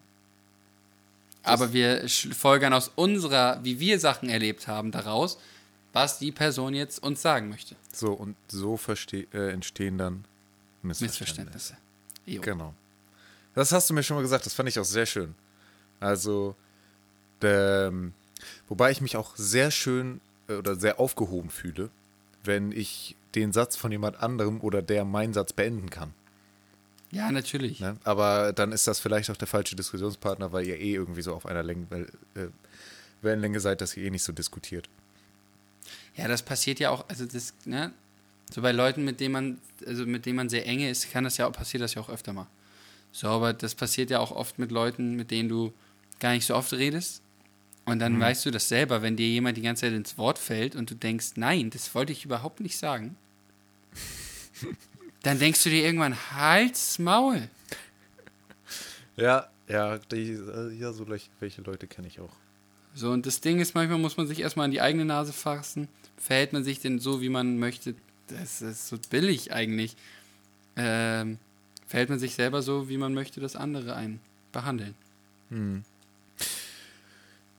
[1.43, 5.37] Aber wir folgern aus unserer, wie wir Sachen erlebt haben, daraus,
[5.95, 7.75] was die Person jetzt uns sagen möchte.
[7.93, 8.77] So, und so
[9.13, 10.25] äh, entstehen dann
[10.81, 11.77] Missverständnisse.
[12.25, 12.41] Missverständnisse.
[12.41, 12.73] Genau.
[13.53, 15.35] Das hast du mir schon mal gesagt, das fand ich auch sehr schön.
[16.01, 16.57] Also,
[17.41, 18.13] ähm,
[18.67, 21.89] wobei ich mich auch sehr schön äh, oder sehr aufgehoben fühle,
[22.43, 26.13] wenn ich den Satz von jemand anderem oder der meinen Satz beenden kann.
[27.11, 27.79] Ja, natürlich.
[27.79, 27.95] Ne?
[28.03, 31.45] Aber dann ist das vielleicht auch der falsche Diskussionspartner, weil ihr eh irgendwie so auf
[31.45, 31.87] einer Längen,
[32.33, 32.47] äh,
[33.21, 34.89] Wellenlänge seid, dass ihr eh nicht so diskutiert.
[36.15, 37.91] Ja, das passiert ja auch, also das, ne,
[38.51, 41.37] so bei Leuten, mit denen man, also mit denen man sehr enge ist, kann das
[41.37, 42.47] ja auch, passiert das ja auch öfter mal.
[43.11, 45.73] So, aber das passiert ja auch oft mit Leuten, mit denen du
[46.19, 47.21] gar nicht so oft redest.
[47.85, 50.75] Und dann weißt du das selber, wenn dir jemand die ganze Zeit ins Wort fällt
[50.75, 53.15] und du denkst, nein, das wollte ich überhaupt nicht sagen.
[55.21, 57.47] dann denkst du dir irgendwann, Hals, Maul.
[59.17, 61.05] Ja, ja, die, äh, ja so
[61.39, 62.33] welche Leute kenne ich auch.
[62.95, 65.89] So, und das Ding ist, manchmal muss man sich erstmal an die eigene Nase fassen.
[66.17, 67.93] Verhält man sich denn so, wie man möchte?
[68.27, 69.95] Das ist so billig eigentlich.
[70.77, 71.37] Ähm,
[71.87, 74.21] verhält man sich selber so, wie man möchte, dass andere einen
[74.53, 74.95] behandeln?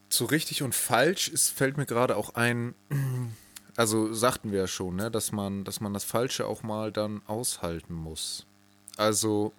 [0.08, 2.74] So richtig und falsch ist, fällt mir gerade auch ein,
[3.76, 7.20] also sagten wir ja schon, ne, dass man, dass man das Falsche auch mal dann
[7.26, 8.46] aushalten muss.
[8.96, 9.52] Also,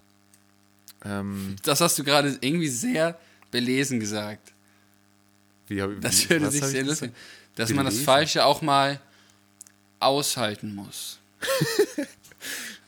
[1.04, 3.18] ähm, Das hast du gerade irgendwie sehr
[3.52, 4.52] belesen gesagt.
[5.68, 7.12] Wie habe Das wie, würde sich ich sehr lustig.
[7.56, 8.04] Dass man das Belesen?
[8.06, 9.00] Falsche auch mal
[10.00, 11.18] aushalten muss.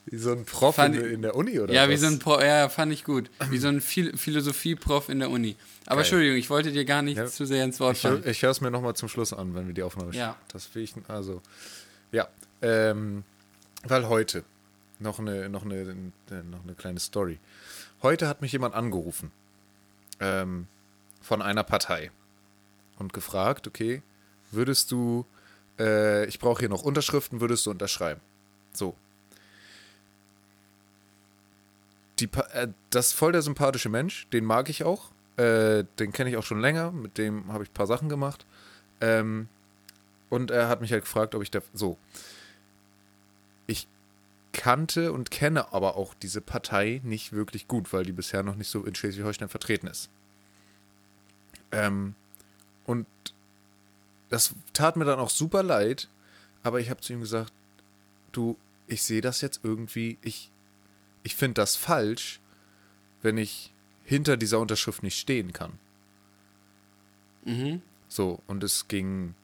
[0.06, 1.90] Wie so ein Prof Fand in, ich- in der Uni oder ja, was?
[1.90, 3.30] wie so ein Pro ja, fand ich gut.
[3.50, 5.56] Wie so ein Phil Philosophie-Prof in der Uni.
[5.86, 6.04] Aber Geil.
[6.04, 7.26] Entschuldigung, ich wollte dir gar nicht Ja.
[7.26, 8.22] zu sehr ins Wort Ich, fallen.
[8.24, 10.36] hör- ich höre es mir nochmal zum Schluss an, wenn wir die Aufnahme Ja.
[10.52, 11.42] Das will ich, also,
[12.12, 12.28] ja.
[12.62, 13.24] Ähm,
[13.84, 14.44] weil heute,
[14.98, 17.38] noch eine, noch, eine, äh, noch eine kleine Story.
[18.02, 19.30] Heute hat mich jemand angerufen
[20.20, 20.66] ähm,
[21.22, 22.10] von einer Partei
[23.00, 24.02] und gefragt, okay,
[24.52, 25.26] würdest du,
[25.78, 28.20] äh, ich brauche hier noch Unterschriften, würdest du unterschreiben?
[28.72, 28.94] So.
[32.18, 35.10] Die, äh, das ist voll der sympathische Mensch, den mag ich auch.
[35.36, 38.44] Äh, den kenne ich auch schon länger, mit dem habe ich ein paar Sachen gemacht.
[39.00, 39.48] Ähm,
[40.28, 41.60] und er hat mich halt gefragt, ob ich da.
[41.72, 41.96] So.
[43.66, 43.88] Ich
[44.52, 48.68] kannte und kenne aber auch diese Partei nicht wirklich gut, weil die bisher noch nicht
[48.68, 50.10] so in Schleswig-Holstein vertreten ist.
[51.72, 52.14] Ähm,
[52.90, 53.06] und
[54.30, 56.08] das tat mir dann auch super leid,
[56.64, 57.52] aber ich habe zu ihm gesagt,
[58.32, 58.56] du,
[58.88, 60.50] ich sehe das jetzt irgendwie, ich,
[61.22, 62.40] ich finde das falsch,
[63.22, 63.72] wenn ich
[64.02, 65.78] hinter dieser Unterschrift nicht stehen kann.
[67.44, 67.80] Mhm.
[68.08, 69.34] So, und es ging.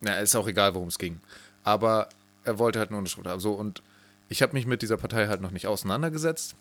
[0.00, 1.20] Na, ist auch egal, worum es ging.
[1.64, 2.08] Aber
[2.44, 3.40] er wollte halt eine Unterschrift haben.
[3.40, 3.82] So, und
[4.28, 6.54] ich habe mich mit dieser Partei halt noch nicht auseinandergesetzt.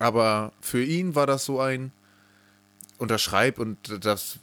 [0.00, 1.92] Aber für ihn war das so ein
[2.98, 4.40] Unterschreib und das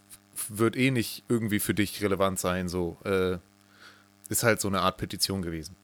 [0.50, 2.70] wird eh nicht irgendwie für dich relevant sein.
[2.70, 3.38] So, äh,
[4.30, 5.76] ist halt so eine Art Petition gewesen.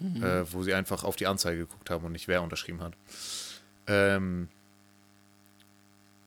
[0.00, 2.94] Äh, wo sie einfach auf die Anzeige geguckt haben und nicht wer unterschrieben hat.
[3.86, 4.48] Ähm,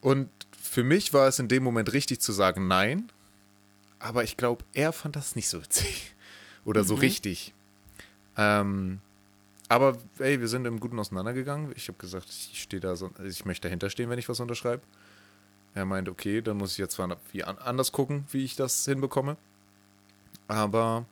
[0.02, 3.12] und für mich war es in dem Moment richtig zu sagen Nein,
[4.00, 6.16] aber ich glaube, er fand das nicht so witzig
[6.66, 7.54] oder so richtig.
[8.36, 9.00] Ähm,
[9.70, 11.74] aber ey, wir sind im Guten auseinandergegangen.
[11.76, 14.82] Ich habe gesagt, ich stehe da, so, ich möchte dahinter stehen, wenn ich was unterschreibe.
[15.78, 17.16] Er meinte, okay, dann muss ich jetzt zwar
[17.64, 19.38] anders gucken, wie ich das hinbekomme.
[20.48, 21.06] Aber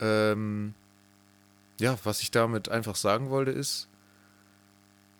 [0.00, 0.74] ähm,
[1.80, 3.88] ja, was ich damit einfach sagen wollte, ist,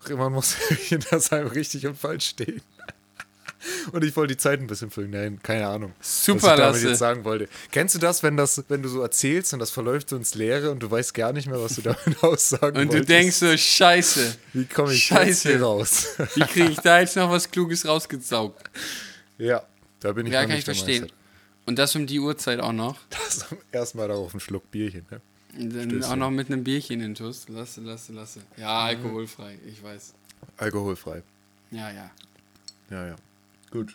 [0.10, 2.60] man muss hinter seinem richtig und falsch stehen.
[3.92, 5.10] Und ich wollte die Zeit ein bisschen füllen.
[5.10, 5.92] Nein, keine Ahnung.
[6.00, 6.88] Super, was ich damit Lasse.
[6.88, 7.48] jetzt sagen wollte.
[7.70, 10.70] Kennst du das, wenn das, wenn du so erzählst und das verläuft so ins Leere
[10.70, 13.08] und du weißt gar nicht mehr, was du damit aussagen Und du wolltest?
[13.08, 15.48] denkst so, scheiße, wie komme ich Scheiße.
[15.50, 16.06] hier raus?
[16.34, 18.70] wie kriege ich da jetzt noch was Kluges rausgesaugt?
[19.38, 19.62] ja,
[20.00, 21.02] da bin ich Ja, kann ich verstehen.
[21.02, 21.16] Meister.
[21.66, 22.96] Und das um die Uhrzeit auch noch.
[23.10, 25.04] Das erstmal darauf einen Schluck Bierchen.
[25.10, 25.20] Ne?
[25.58, 26.04] Und dann Stößchen.
[26.12, 27.48] auch noch mit einem Bierchen in Tuss.
[27.48, 28.40] Lasse, lasse, lasse.
[28.56, 30.12] Ja, alkoholfrei, ich weiß.
[30.58, 31.22] Alkoholfrei.
[31.72, 32.10] Ja, ja.
[32.90, 33.16] Ja, ja.
[33.76, 33.94] Gut.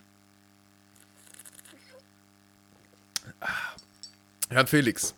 [4.50, 5.16] Herr Felix,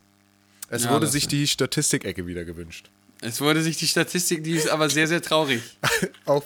[0.69, 2.89] es Ja, wurde sich die Statistikecke wieder gewünscht.
[3.19, 5.62] Es wurde sich die Statistik, die ist aber sehr, sehr traurig.
[6.26, 6.43] Auch,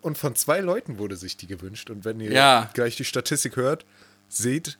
[0.00, 1.90] und von zwei Leuten wurde sich die gewünscht.
[1.90, 2.70] Und wenn ihr Ja.
[2.72, 3.84] gleich die Statistik hört,
[4.30, 4.78] seht,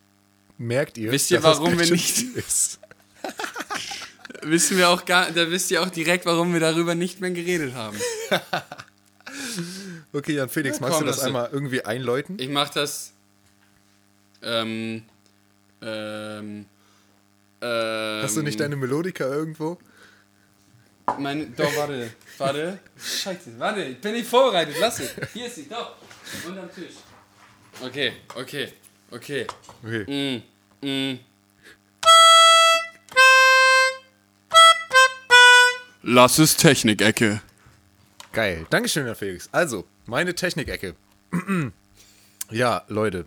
[0.57, 2.79] merkt ihr, Wisst ihr, warum wir nicht- ist.
[4.43, 7.75] Wissen wir auch gar, da wisst ihr auch direkt, warum wir darüber nicht mehr geredet
[7.75, 7.97] haben.
[10.13, 12.39] Okay, Jan Felix, Ja, magst komm, du das lass einmal irgendwie einläuten?
[12.39, 13.13] Ich mach das.
[14.43, 15.05] Ähm.
[15.81, 16.67] Ähm.
[17.61, 18.23] Ähm.
[18.23, 19.79] Hast du nicht deine Melodika irgendwo?
[21.19, 22.11] Mein, doch, warte.
[22.39, 22.79] Warte.
[22.97, 23.83] Scheiße, warte.
[23.85, 24.77] Ich bin nicht vorbereitet.
[24.81, 25.15] Lass es.
[25.33, 25.97] Hier ist sie, doch.
[26.47, 26.95] Unterm Tisch.
[27.81, 28.73] Okay, okay,
[29.11, 29.47] okay.
[29.85, 30.43] Okay.
[30.83, 31.19] Mm, mm.
[36.03, 37.41] Lass es Technikecke.
[38.33, 38.67] Geil.
[38.71, 39.49] Dankeschön, Herr Felix.
[39.53, 40.95] Also, meine Technikecke.
[42.51, 43.27] ja, Leute.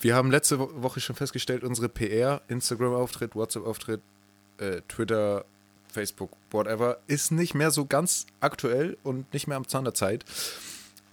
[0.00, 4.00] Wir haben letzte Wo- Woche schon festgestellt, unsere PR, Instagram-Auftritt, WhatsApp-Auftritt
[4.58, 5.44] äh, Twitter,
[5.92, 10.24] Facebook, whatever, ist nicht mehr so ganz aktuell und nicht mehr am Zahn der Zeit.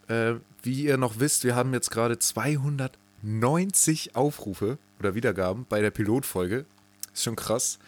[0.07, 5.91] Äh, wie ihr noch wisst, wir haben jetzt gerade 290 Aufrufe oder Wiedergaben bei der
[5.91, 6.65] Pilotfolge.
[7.13, 7.79] Ist schon krass.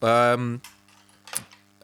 [0.00, 0.60] Ähm,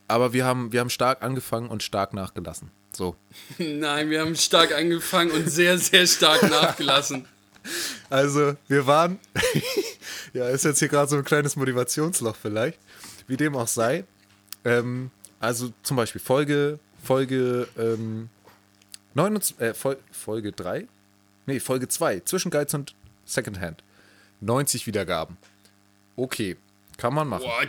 [0.09, 2.70] aber wir haben, wir haben stark angefangen und stark nachgelassen.
[2.94, 3.16] So.
[3.59, 7.26] Nein, wir haben stark angefangen und sehr, sehr stark nachgelassen.
[8.11, 9.18] Also, wir waren.
[10.33, 12.78] ja, ist jetzt hier gerade so ein kleines Motivationsloch vielleicht.
[13.26, 14.05] Wie dem auch sei.
[14.64, 18.28] Ähm, also zum Beispiel Folge, Folge, ähm,
[19.14, 20.87] 29, äh, Fol Folge 3?
[21.46, 22.20] Nee, Folge 2.
[22.20, 23.83] Zwischen Guides und Secondhand.
[24.40, 25.37] 90 Wiedergaben.
[26.16, 26.57] Okay,
[26.96, 27.44] kann man machen.
[27.44, 27.64] Boah,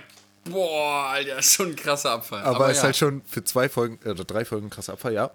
[0.46, 2.44] boah, Alter, ist schon ein krasser Abfall.
[2.44, 2.84] Aber, ist ja.
[2.84, 5.32] halt schon für zwei Folgen, äh, oder drei Folgen krasser Abfall, ja.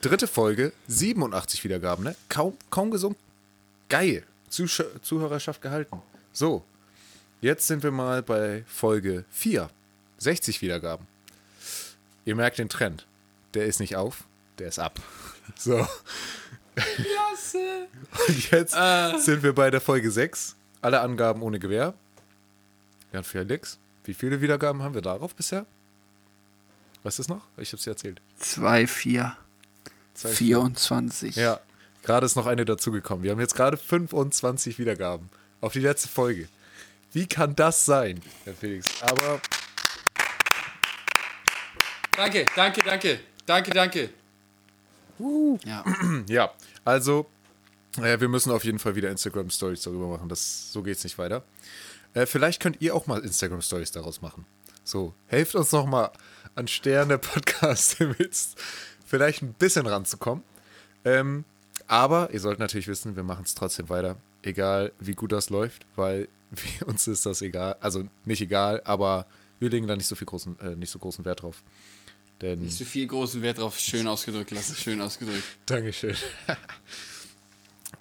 [0.00, 2.14] Dritte Folge, 87 Wiedergaben, ne?
[2.28, 3.20] Kaum, kaum gesunken.
[3.88, 4.24] Geil.
[4.48, 6.00] Zusch Zuhörerschaft gehalten.
[6.32, 6.64] So.
[7.40, 9.70] Jetzt sind wir mal bei Folge 4.
[10.18, 11.06] 60 Wiedergaben.
[12.24, 13.06] Ihr merkt den Trend.
[13.54, 14.24] Der ist nicht auf,
[14.58, 14.98] der ist ab.
[15.56, 15.86] So.
[16.76, 17.88] Klasse.
[18.28, 19.18] Und jetzt Äh.
[19.18, 20.56] sind wir bei der Folge 6.
[20.82, 21.94] Alle Angaben ohne Gewähr.
[23.12, 25.66] Jan Felix, wie viele Wiedergaben haben wir darauf bisher?
[27.02, 27.46] Was ist noch?
[27.58, 28.22] Ich hab's dir erzählt.
[28.38, 29.36] 2, 4,
[30.14, 31.36] Zwei, 24.
[31.36, 31.60] Ja,
[32.02, 33.22] gerade ist noch eine dazugekommen.
[33.22, 35.28] Wir haben jetzt gerade 25 Wiedergaben
[35.60, 36.48] auf die letzte Folge.
[37.12, 39.02] Wie kann das sein, Herr Felix?
[39.02, 39.40] Aber
[42.16, 43.20] Danke, danke, danke.
[43.44, 44.10] Danke, danke.
[45.64, 45.84] Ja.
[46.28, 46.50] ja,
[46.84, 47.26] also
[47.98, 50.28] äh, wir müssen auf jeden Fall wieder Instagram Stories darüber machen.
[50.30, 51.44] Das, so geht's nicht weiter.
[52.18, 54.44] Äh, vielleicht könnt ihr auch mal Instagram Stories daraus machen.
[54.82, 56.10] So, helft uns noch mal
[56.56, 58.54] an Sterne Podcast Himmels
[59.06, 60.42] vielleicht ein bisschen ranzukommen.
[61.04, 61.44] Ähm,
[61.86, 65.86] aber ihr sollt natürlich wissen, wir machen es trotzdem weiter, egal wie gut das läuft,
[65.94, 66.28] weil
[66.86, 69.26] uns ist das egal, also nicht egal, aber
[69.60, 71.62] wir legen da nicht so viel großen, äh, nicht so großen Wert drauf.
[72.40, 73.78] Denn Nicht so viel großen Wert drauf.
[73.78, 75.42] Schön ausgedrückt, lass es schön ausgedrückt.
[75.66, 76.16] Dankeschön.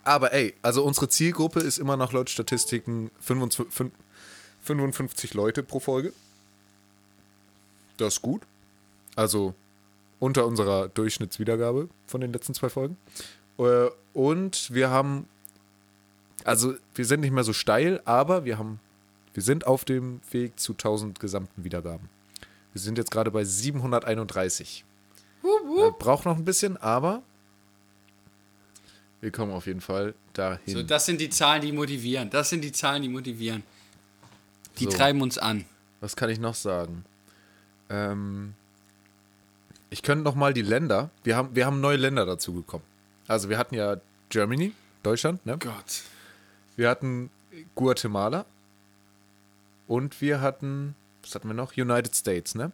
[0.03, 3.91] Aber ey, also unsere Zielgruppe ist immer noch laut Statistiken 25, fün-
[4.67, 6.13] 55 Leute pro Folge.
[7.97, 8.43] Das ist gut.
[9.15, 9.55] Also
[10.19, 12.97] unter unserer Durchschnittswiedergabe von den letzten zwei Folgen.
[13.57, 15.27] Äh, Und wir haben,
[16.43, 18.79] also wir sind nicht mehr so steil, aber wir haben,
[19.33, 22.09] wir sind auf dem Weg zu 1000 gesamten Wiedergaben.
[22.73, 24.83] Wir sind jetzt gerade bei 731.
[25.43, 27.21] Äh, braucht noch ein bisschen, aber
[29.21, 30.75] wir kommen auf jeden Fall dahin.
[30.75, 32.29] So, das sind die Zahlen, die motivieren.
[32.29, 33.63] Das sind die Zahlen, die motivieren.
[34.79, 34.91] Die So.
[34.91, 35.65] treiben uns an.
[36.01, 37.03] Was kann ich noch sagen?
[37.89, 38.53] Ähm,
[39.89, 41.09] ich könnte noch mal die Länder.
[41.23, 42.83] Wir haben, wir haben neue Länder dazu gekommen.
[43.27, 43.97] Also wir hatten ja
[44.29, 45.57] Germany, Deutschland, ne?
[45.57, 46.03] Gott.
[46.75, 47.29] Wir hatten
[47.75, 48.45] Guatemala
[49.87, 51.75] und wir hatten, was hatten wir noch?
[51.75, 52.71] United States, ne?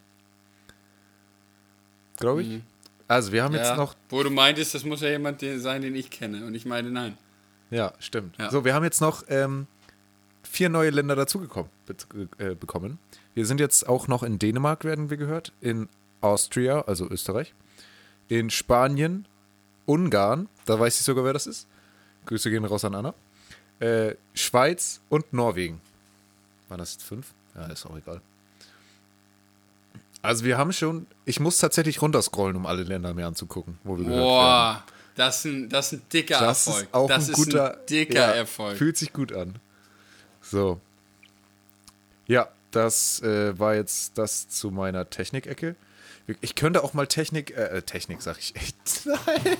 [2.17, 2.61] Glaube ich.
[3.07, 5.95] Also wir haben Ja, jetzt noch wo du meintest, das muss ja jemand sein, den
[5.95, 6.45] ich kenne.
[6.45, 7.17] Und ich meine, nein.
[7.69, 8.37] Ja, stimmt.
[8.37, 8.49] Ja.
[8.49, 9.67] So, wir haben jetzt noch ähm,
[10.53, 11.71] vier neue Länder dazugekommen
[12.37, 12.99] äh, bekommen.
[13.33, 15.89] Wir sind jetzt auch noch in Dänemark, werden wir gehört, in
[16.21, 17.55] Austria, also Österreich,
[18.27, 19.25] in Spanien,
[19.85, 21.67] Ungarn, da weiß ich sogar, wer das ist.
[22.27, 23.13] Grüße gehen raus an Anna.
[23.79, 25.81] Äh, Schweiz und Norwegen.
[26.69, 27.33] Waren das jetzt fünf?
[27.55, 28.21] Ja, ist auch egal.
[30.21, 34.05] Also wir haben schon, ich muss tatsächlich runterscrollen, um alle Länder mir anzugucken, wo wir
[34.05, 34.21] gehört.
[34.21, 34.83] Boah,
[35.15, 36.83] das ist ein, das ist ein dicker Das Erfolg.
[36.85, 38.77] ist auch das ein guter ist ein dicker ja, Erfolg.
[38.77, 39.55] Fühlt sich gut an.
[40.53, 40.79] So.
[42.27, 45.75] Ja, das äh, war jetzt das zu meiner Technik-Ecke.
[46.41, 48.77] Ich könnte auch mal Technik, äh, äh, Technik sag ich echt.
[49.05, 49.57] Nein,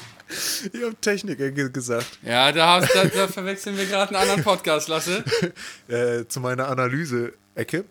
[0.72, 2.20] ich habe Technik-Ecke gesagt.
[2.22, 5.24] Ja, da, hast, da, da verwechseln wir gerade einen anderen Podcast, Lasse.
[5.88, 7.86] Äh, zu meiner Analyse-Ecke.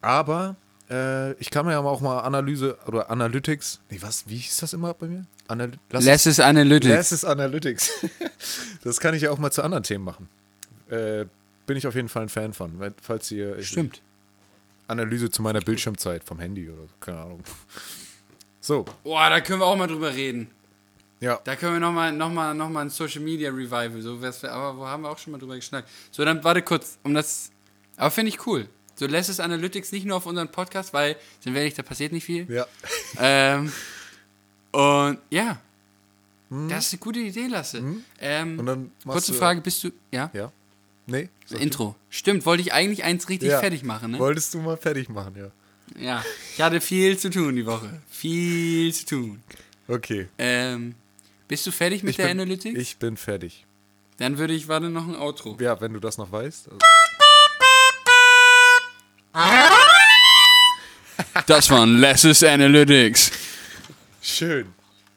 [0.00, 0.54] Aber
[0.88, 3.80] äh, ich kann mir ja auch mal Analyse oder Analytics.
[3.90, 4.28] Nee, was?
[4.28, 5.26] Wie hieß das immer bei mir?
[5.48, 6.86] Anal Lass Less is Analytics.
[6.86, 7.90] Less is Analytics.
[8.84, 10.28] das kann ich ja auch mal zu anderen Themen machen.
[10.88, 11.26] Äh,
[11.70, 12.92] bin ich auf jeden Fall ein Fan von.
[13.00, 14.02] Falls ihr Stimmt.
[14.88, 17.44] Analyse zu meiner Bildschirmzeit vom Handy oder so, keine Ahnung.
[18.60, 20.50] So, Boah, da können wir auch mal drüber reden.
[21.20, 21.38] ja.
[21.44, 24.76] Da können wir nochmal noch mal, noch mal ein Social Media Revival, so wär's, aber
[24.78, 25.88] wo haben wir auch schon mal drüber geschnackt.
[26.10, 27.52] So, dann warte kurz, um das.
[27.96, 28.68] Aber finde ich cool.
[28.96, 32.10] So lässt es Analytics nicht nur auf unseren Podcast, weil, sind wir ehrlich, da passiert
[32.12, 32.50] nicht viel.
[32.52, 32.66] Ja.
[33.18, 33.72] Ähm,
[34.72, 35.60] und ja.
[36.68, 37.82] Das ist eine gute Idee, Lasse.
[38.20, 39.90] Ähm, Und dann machst kurze du- Frage, bist du.
[40.10, 40.30] Ja?
[40.32, 40.50] Ja.
[41.10, 41.28] Nee?
[41.46, 41.62] sag du.
[41.64, 41.96] Intro.
[42.08, 43.60] Stimmt, wollte ich eigentlich eins richtig Ja.
[43.60, 44.18] fertig machen, ne?
[44.18, 45.50] Wolltest du mal fertig machen, ja.
[46.00, 46.24] Ja.
[46.54, 48.00] Ich hatte viel zu tun die Woche.
[48.10, 49.42] Viel zu tun.
[49.88, 50.28] Okay.
[50.38, 50.94] Ähm,
[51.48, 52.78] bist du fertig mit Ich der bin, Analytics?
[52.78, 53.66] ich bin fertig.
[54.18, 55.56] Dann würde ich, warte noch ein Outro.
[55.60, 56.68] Ja, wenn du das noch weißt.
[56.68, 56.78] Also,
[61.46, 63.32] Das waren Lesses Analytics.
[64.22, 64.72] Schön.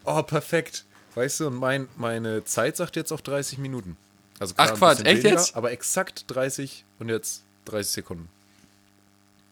[0.05, 0.85] Oh, perfekt.
[1.15, 3.97] Weißt du, und mein, meine Zeit sagt jetzt auch 30 Minuten.
[4.39, 5.55] Also Ach, Quatsch, echt jetzt?
[5.55, 8.29] Aber exakt 30 und jetzt 30 Sekunden.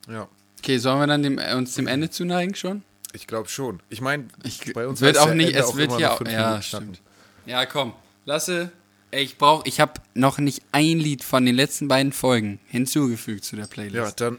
[0.09, 0.27] Ja,
[0.59, 2.83] Okay, sollen wir dann dem, uns dem Ende zuneigen schon?
[3.13, 3.81] ich glaube schon.
[3.89, 4.27] Ich meine,
[4.73, 7.01] bei uns wird auch ja nicht, Ende es auch wird ja auch, ja, stimmt.
[7.45, 7.93] Ja, komm,
[8.25, 8.71] lasse,
[9.09, 13.43] ey, ich brauch, ich habe noch nicht ein Lied von den letzten beiden Folgen hinzugefügt
[13.43, 14.21] zu der Ja, Playlist.
[14.21, 14.37] dann.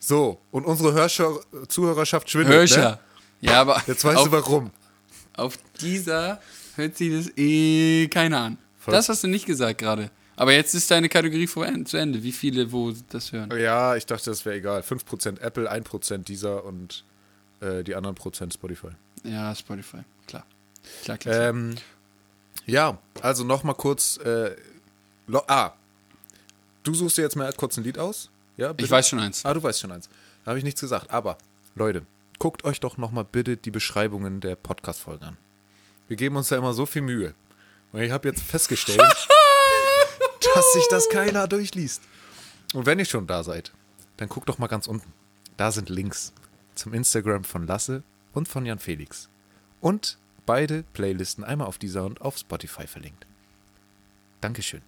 [0.00, 2.54] So, und unsere Hörschau Zuhörerschaft schwindet.
[2.54, 2.90] Hörscher.
[2.92, 2.98] Ne?
[3.50, 4.70] Ja, aber Jetzt weißt auf, du warum.
[5.36, 6.40] auf dieser
[6.76, 8.58] hört sich das eh keiner an.
[8.88, 8.94] Voll.
[8.94, 10.10] Das hast du nicht gesagt gerade.
[10.36, 12.22] Aber jetzt ist deine Kategorie vor, zu Ende.
[12.22, 13.50] Wie viele, wo das hören?
[13.58, 14.80] Ja, ich dachte, das wäre egal.
[14.82, 17.04] 5% Apple, 1% dieser und
[17.60, 18.90] äh, die anderen Prozent Spotify.
[19.24, 19.98] Ja, Spotify.
[20.28, 20.46] Klar.
[21.02, 21.34] Klar, klar.
[21.34, 21.48] klar.
[21.50, 21.74] Ähm,
[22.66, 24.16] ja, also nochmal kurz.
[24.18, 24.54] Äh,
[25.26, 25.72] lo- ah,
[26.84, 28.30] du suchst dir jetzt mal kurz ein Lied aus.
[28.56, 28.84] Ja, bitte?
[28.84, 29.44] ich weiß schon eins.
[29.44, 30.08] Ah, du weißt schon eins.
[30.44, 31.10] Da habe ich nichts gesagt.
[31.10, 31.36] Aber,
[31.74, 32.02] Leute,
[32.38, 35.36] guckt euch doch nochmal bitte die Beschreibungen der Podcast-Folgen an.
[36.06, 37.34] Wir geben uns da immer so viel Mühe.
[37.92, 39.00] Und ich habe jetzt festgestellt,
[40.54, 42.02] dass sich das keiner durchliest.
[42.74, 43.72] Und wenn ihr schon da seid,
[44.18, 45.12] dann guckt doch mal ganz unten.
[45.56, 46.32] Da sind Links
[46.74, 49.28] zum Instagram von Lasse und von Jan Felix.
[49.80, 53.26] Und beide Playlisten einmal auf dieser und auf Spotify verlinkt.
[54.40, 54.82] Dankeschön.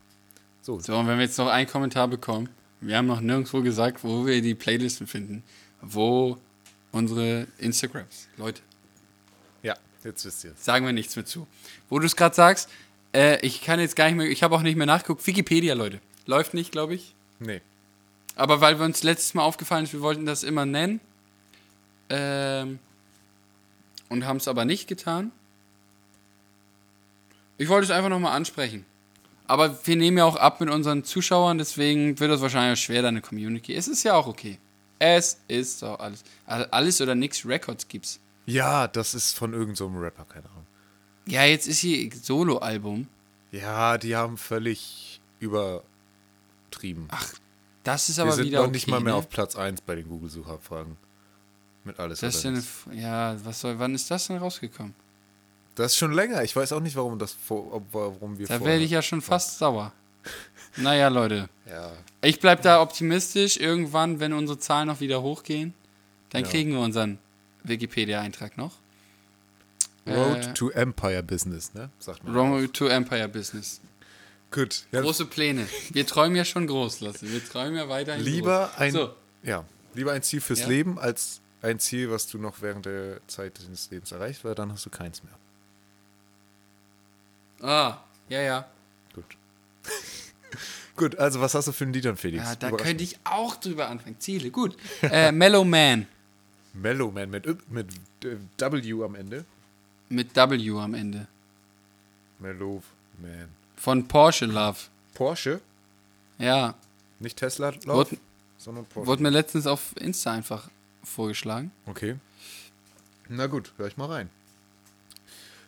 [0.63, 2.49] So, So, und wenn wir jetzt noch einen Kommentar bekommen,
[2.81, 5.43] wir haben noch nirgendwo gesagt, wo wir die Playlisten finden,
[5.81, 6.39] wo
[6.93, 8.63] unsere Instagrams, Leute,
[9.63, 10.65] ja, jetzt wisst ihr es.
[10.65, 11.47] sagen wir nichts mehr zu.
[11.89, 12.69] Wo du es gerade sagst,
[13.15, 16.01] äh, ich kann jetzt gar nicht mehr, ich habe auch nicht mehr nachgeguckt, Wikipedia, Leute,
[16.27, 17.15] läuft nicht, glaube ich.
[17.39, 17.61] Nee.
[18.37, 21.01] Aber weil wir uns letztes Mal aufgefallen ist, wir wollten das immer nennen
[22.09, 22.79] ähm,
[24.09, 25.33] und haben es aber nicht getan.
[27.59, 28.87] Ich wollte es einfach nochmal ansprechen.
[29.47, 33.03] Aber wir nehmen ja auch ab mit unseren Zuschauern, deswegen wird das wahrscheinlich auch schwer,
[33.03, 33.75] deine Community.
[33.75, 34.59] Es ist ja auch okay.
[35.01, 36.23] Es ist doch alles.
[36.47, 38.21] Also Alles oder nix Records gibt's.
[38.47, 40.67] Ja, das ist von irgendeinem so Rapper, keine Ahnung.
[41.31, 43.07] Ja, jetzt ist hier Solo-Album.
[43.53, 47.09] Ja, die haben völlig übertrieben.
[47.11, 47.33] Ach,
[47.85, 49.19] das ist Wir aber sind wieder noch okay, nicht mal mehr ne?
[49.19, 50.97] auf Platz 1 bei den Google-Suchabfragen.
[51.85, 54.95] Mit alles Das ist ja, eine, ja, was soll, wann ist das denn rausgekommen?
[55.77, 56.43] Das ist schon länger.
[56.43, 59.23] Ich weiß auch nicht, warum das vor, ob- warum wir Da werde ich ja schon
[59.23, 59.93] fast sauer.
[60.77, 61.49] Naja, Leute.
[61.69, 61.91] Ja.
[62.23, 63.57] Ich bleib da optimistisch.
[63.57, 65.75] Irgendwann, wenn unsere Zahlen noch wieder hochgehen,
[66.29, 66.49] dann Ja.
[66.51, 67.19] kriegen wir unseren
[67.65, 68.75] Wikipedia-Eintrag noch.
[70.07, 71.91] Road Äh, to Empire Business, ne?
[71.99, 72.35] Sagt man.
[72.35, 73.81] Road to Empire Business.
[74.51, 74.85] Gut.
[74.91, 75.69] Ja, Große Pläne.
[75.93, 77.31] Wir träumen ja schon groß, Lasse.
[77.31, 78.79] Wir träumen ja weiterhin lieber groß.
[78.81, 80.69] ein, So, ja, lieber ein Ziel fürs Ja.
[80.69, 84.73] Leben als ein Ziel, was du noch während der Zeit deines Lebens erreichst, weil dann
[84.73, 85.35] hast du keins mehr.
[87.63, 88.69] ah, ja, ja.
[89.15, 89.25] Gut.
[90.97, 92.45] Gut, also was hast du für ein Lied dann, Felix?
[92.45, 94.17] Ja, da könnte ich auch drüber anfangen.
[94.19, 94.77] Ziele, gut.
[95.03, 96.07] Äh, Mellow Man
[96.75, 97.89] Mellow Man mit, mit
[98.25, 99.45] äh, W am Ende.
[100.11, 101.27] Mit W am Ende.
[102.39, 102.83] Mellow
[103.21, 103.49] Man.
[103.77, 104.79] Von Porsche Love.
[105.15, 105.61] Porsche,
[106.39, 106.75] Ja,
[107.19, 108.17] nicht Tesla Lauf, wurde,
[108.59, 109.07] sondern Porsche.
[109.07, 110.69] wurde mir letztens auf Insta einfach
[111.03, 111.71] vorgeschlagen.
[111.87, 112.17] Okay.
[113.29, 114.31] Na gut, hör ich mal rein.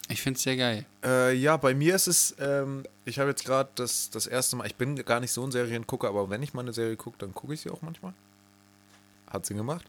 [0.08, 0.84] Ich finde es sehr geil.
[1.04, 4.66] Äh, ja, bei mir ist es, ähm, ich habe jetzt gerade das, das erste Mal,
[4.66, 7.32] ich bin gar nicht so ein Seriengucker, aber wenn ich mal eine Serie gucke, dann
[7.34, 8.12] gucke ich sie auch manchmal.
[9.30, 9.84] Hat sie gemacht.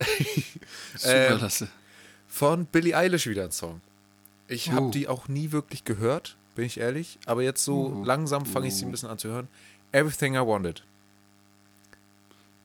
[0.96, 1.68] Super, Ähm, Lasse.
[2.34, 3.80] Von Billie Eilish wieder ein Song.
[4.48, 4.90] Ich habe Uh.
[4.90, 7.16] die auch nie wirklich gehört, bin ich ehrlich.
[7.26, 8.04] Aber jetzt so Uh.
[8.04, 9.46] langsam fange ich sie ein bisschen an zu hören.
[9.92, 10.82] Everything I Wanted.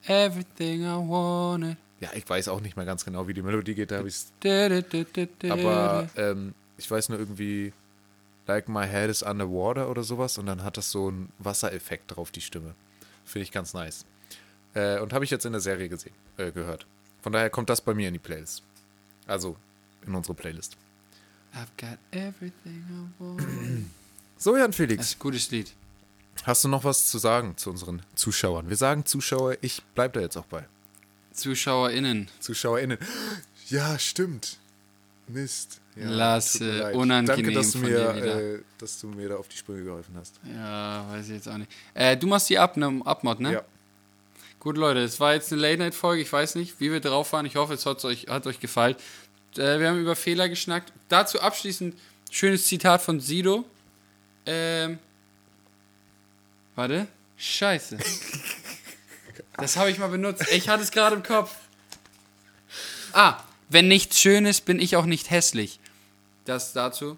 [0.08, 1.78] Everything I wanted.
[2.00, 4.16] Ja, ich weiß auch nicht mehr ganz genau, wie die Melodie geht, da habe ich
[4.40, 7.72] Da, da, da, da, da, Aber ähm, ich weiß nur irgendwie,
[8.48, 12.32] like my head is underwater oder sowas und dann hat das so einen Wassereffekt drauf,
[12.32, 12.74] die Stimme.
[13.24, 14.04] Finde ich ganz nice.
[14.74, 16.88] Äh, und habe ich jetzt in der Serie gesehen, äh, gehört.
[17.22, 18.64] Von daher kommt das bei mir in die Playlist.
[19.30, 19.56] Also
[20.06, 20.76] in unsere Playlist.
[21.54, 23.42] I've got everything I want.
[24.42, 25.74] So, Jan Das Felix, ist ein gutes Lied.
[26.46, 28.70] hast du noch was zu sagen zu unseren Zuschauern?
[28.70, 30.66] Wir sagen Zuschauer, ich bleib da jetzt auch bei.
[31.34, 32.30] ZuschauerInnen.
[32.40, 32.98] ZuschauerInnen.
[33.68, 34.58] Ja, stimmt.
[35.28, 35.80] Mist.
[35.96, 36.96] Ja, Lasse, tut mir leid.
[36.96, 38.42] unangenehm Danke, dass du, von mir, dir wieder.
[38.56, 40.40] äh, dass du mir da auf die Sprünge geholfen hast.
[40.46, 41.72] Ja, weiß ich jetzt auch nicht.
[41.94, 43.54] Äh, du machst die Ab ne, Abmod, ne?
[43.54, 43.64] Ja.
[44.60, 46.22] Gut, Leute, es war jetzt eine Late-Night-Folge.
[46.22, 47.46] Ich weiß nicht, wie wir drauf waren.
[47.46, 48.96] Ich hoffe, es hat euch, hat euch gefallen.
[49.56, 50.92] Äh, wir haben über Fehler geschnackt.
[51.08, 51.96] Dazu abschließend
[52.30, 53.64] schönes Zitat von Sido.
[54.46, 55.00] Ähm.
[56.76, 57.08] Warte.
[57.38, 57.98] Scheiße.
[59.56, 60.46] Das habe ich mal benutzt.
[60.54, 61.54] Ich hatte es gerade im Kopf.
[63.12, 65.82] Ah, wenn nichts schön ist, bin ich auch nicht hässlich.
[66.46, 67.18] Das dazu.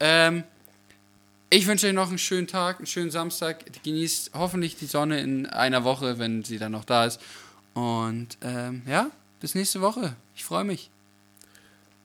[0.00, 0.44] Ähm.
[1.54, 3.66] Ich wünsche euch noch einen schönen Tag, einen schönen Samstag.
[3.84, 7.20] Genießt hoffentlich die Sonne in einer Woche, wenn sie dann noch da ist.
[7.74, 10.16] Und ähm, ja, bis nächste Woche.
[10.34, 10.90] Ich freue mich.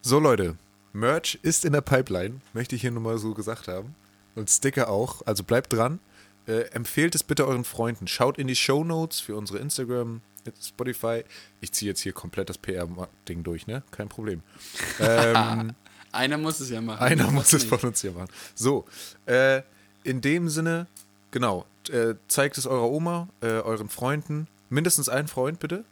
[0.02, 0.58] So, Leute,
[0.92, 3.96] Merch ist in der Pipeline, möchte ich hier nur mal so gesagt haben.
[4.36, 6.00] Und Sticker auch, also bleibt dran.
[6.46, 8.06] Äh, empfehlt es bitte euren Freunden.
[8.10, 10.20] Schaut in die Show Notes für unsere Instagram,
[10.62, 11.24] Spotify.
[11.62, 13.84] Ich ziehe jetzt hier komplett das PR-Ding durch, ne?
[13.92, 14.44] Kein Problem.
[15.00, 15.74] Ähm,
[16.12, 17.00] Einer muss es ja machen.
[17.04, 17.70] einer muss es nicht.
[17.70, 18.30] von uns hier machen.
[18.56, 18.86] So,
[19.26, 19.62] äh,
[20.04, 20.88] in dem Sinne,
[21.32, 25.84] genau, äh, zeigt es eurer Oma, äh, euren Freunden, mindestens einen Freund bitte.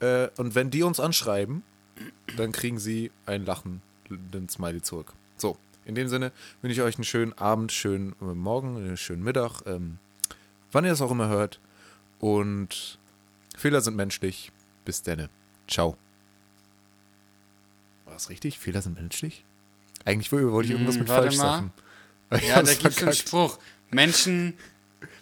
[0.00, 1.62] Äh, und wenn die uns anschreiben,
[2.36, 5.12] dann kriegen sie ein lachenden Smiley zurück.
[5.36, 9.22] So, in dem Sinne wünsche ich euch einen schönen Abend, schönen äh, Morgen, einen schönen
[9.22, 9.98] Mittag, ähm,
[10.70, 11.60] wann ihr das auch immer hört.
[12.18, 12.98] Und
[13.56, 14.52] Fehler sind menschlich.
[14.84, 15.28] Bis denne.
[15.68, 15.96] Ciao.
[18.04, 18.58] War das richtig?
[18.58, 19.44] Fehler sind menschlich?
[20.04, 21.44] Eigentlich wollte ich irgendwas Hm, mit warte falsch mal.
[21.44, 21.72] sagen.
[22.48, 23.12] Ja, da gibt es einen.
[23.14, 23.58] Spruch.
[23.90, 24.54] Menschen,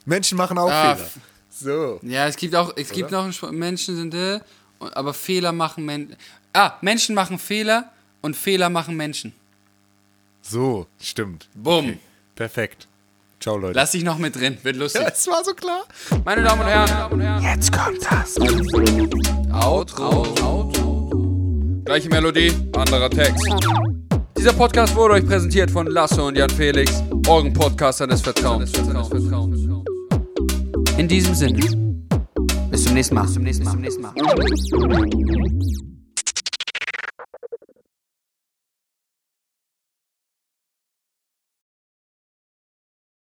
[0.04, 1.10] Menschen machen auch Ah, Fehler.
[1.50, 2.00] So.
[2.02, 4.40] ja, es gibt auch, es gibt noch einen Spruch, Menschen sind, äh,
[4.78, 6.16] aber Fehler machen Menschen.
[6.52, 9.32] Ah, Menschen machen Fehler und Fehler machen Menschen.
[10.42, 11.48] So, stimmt.
[11.54, 11.98] Bumm.
[12.34, 12.86] Perfekt.
[13.40, 13.74] Ciao, Leute.
[13.74, 15.02] Lass dich noch mit drin, wird lustig.
[15.02, 15.84] ja, es war so klar.
[16.24, 18.36] Meine Damen und Herren, Jetzt kommt das.
[19.52, 20.22] Outro.
[21.84, 23.44] Gleiche Melodie, anderer Text.
[24.40, 28.72] Dieser Podcast wurde euch präsentiert von Lasse und Jan Felix, euren Podcastern des Vertrauens.
[30.96, 31.60] In diesem Sinne.
[32.70, 33.24] Bis zum nächsten Mal.
[33.24, 33.42] Bis zum
[33.82, 34.14] nächsten Mal.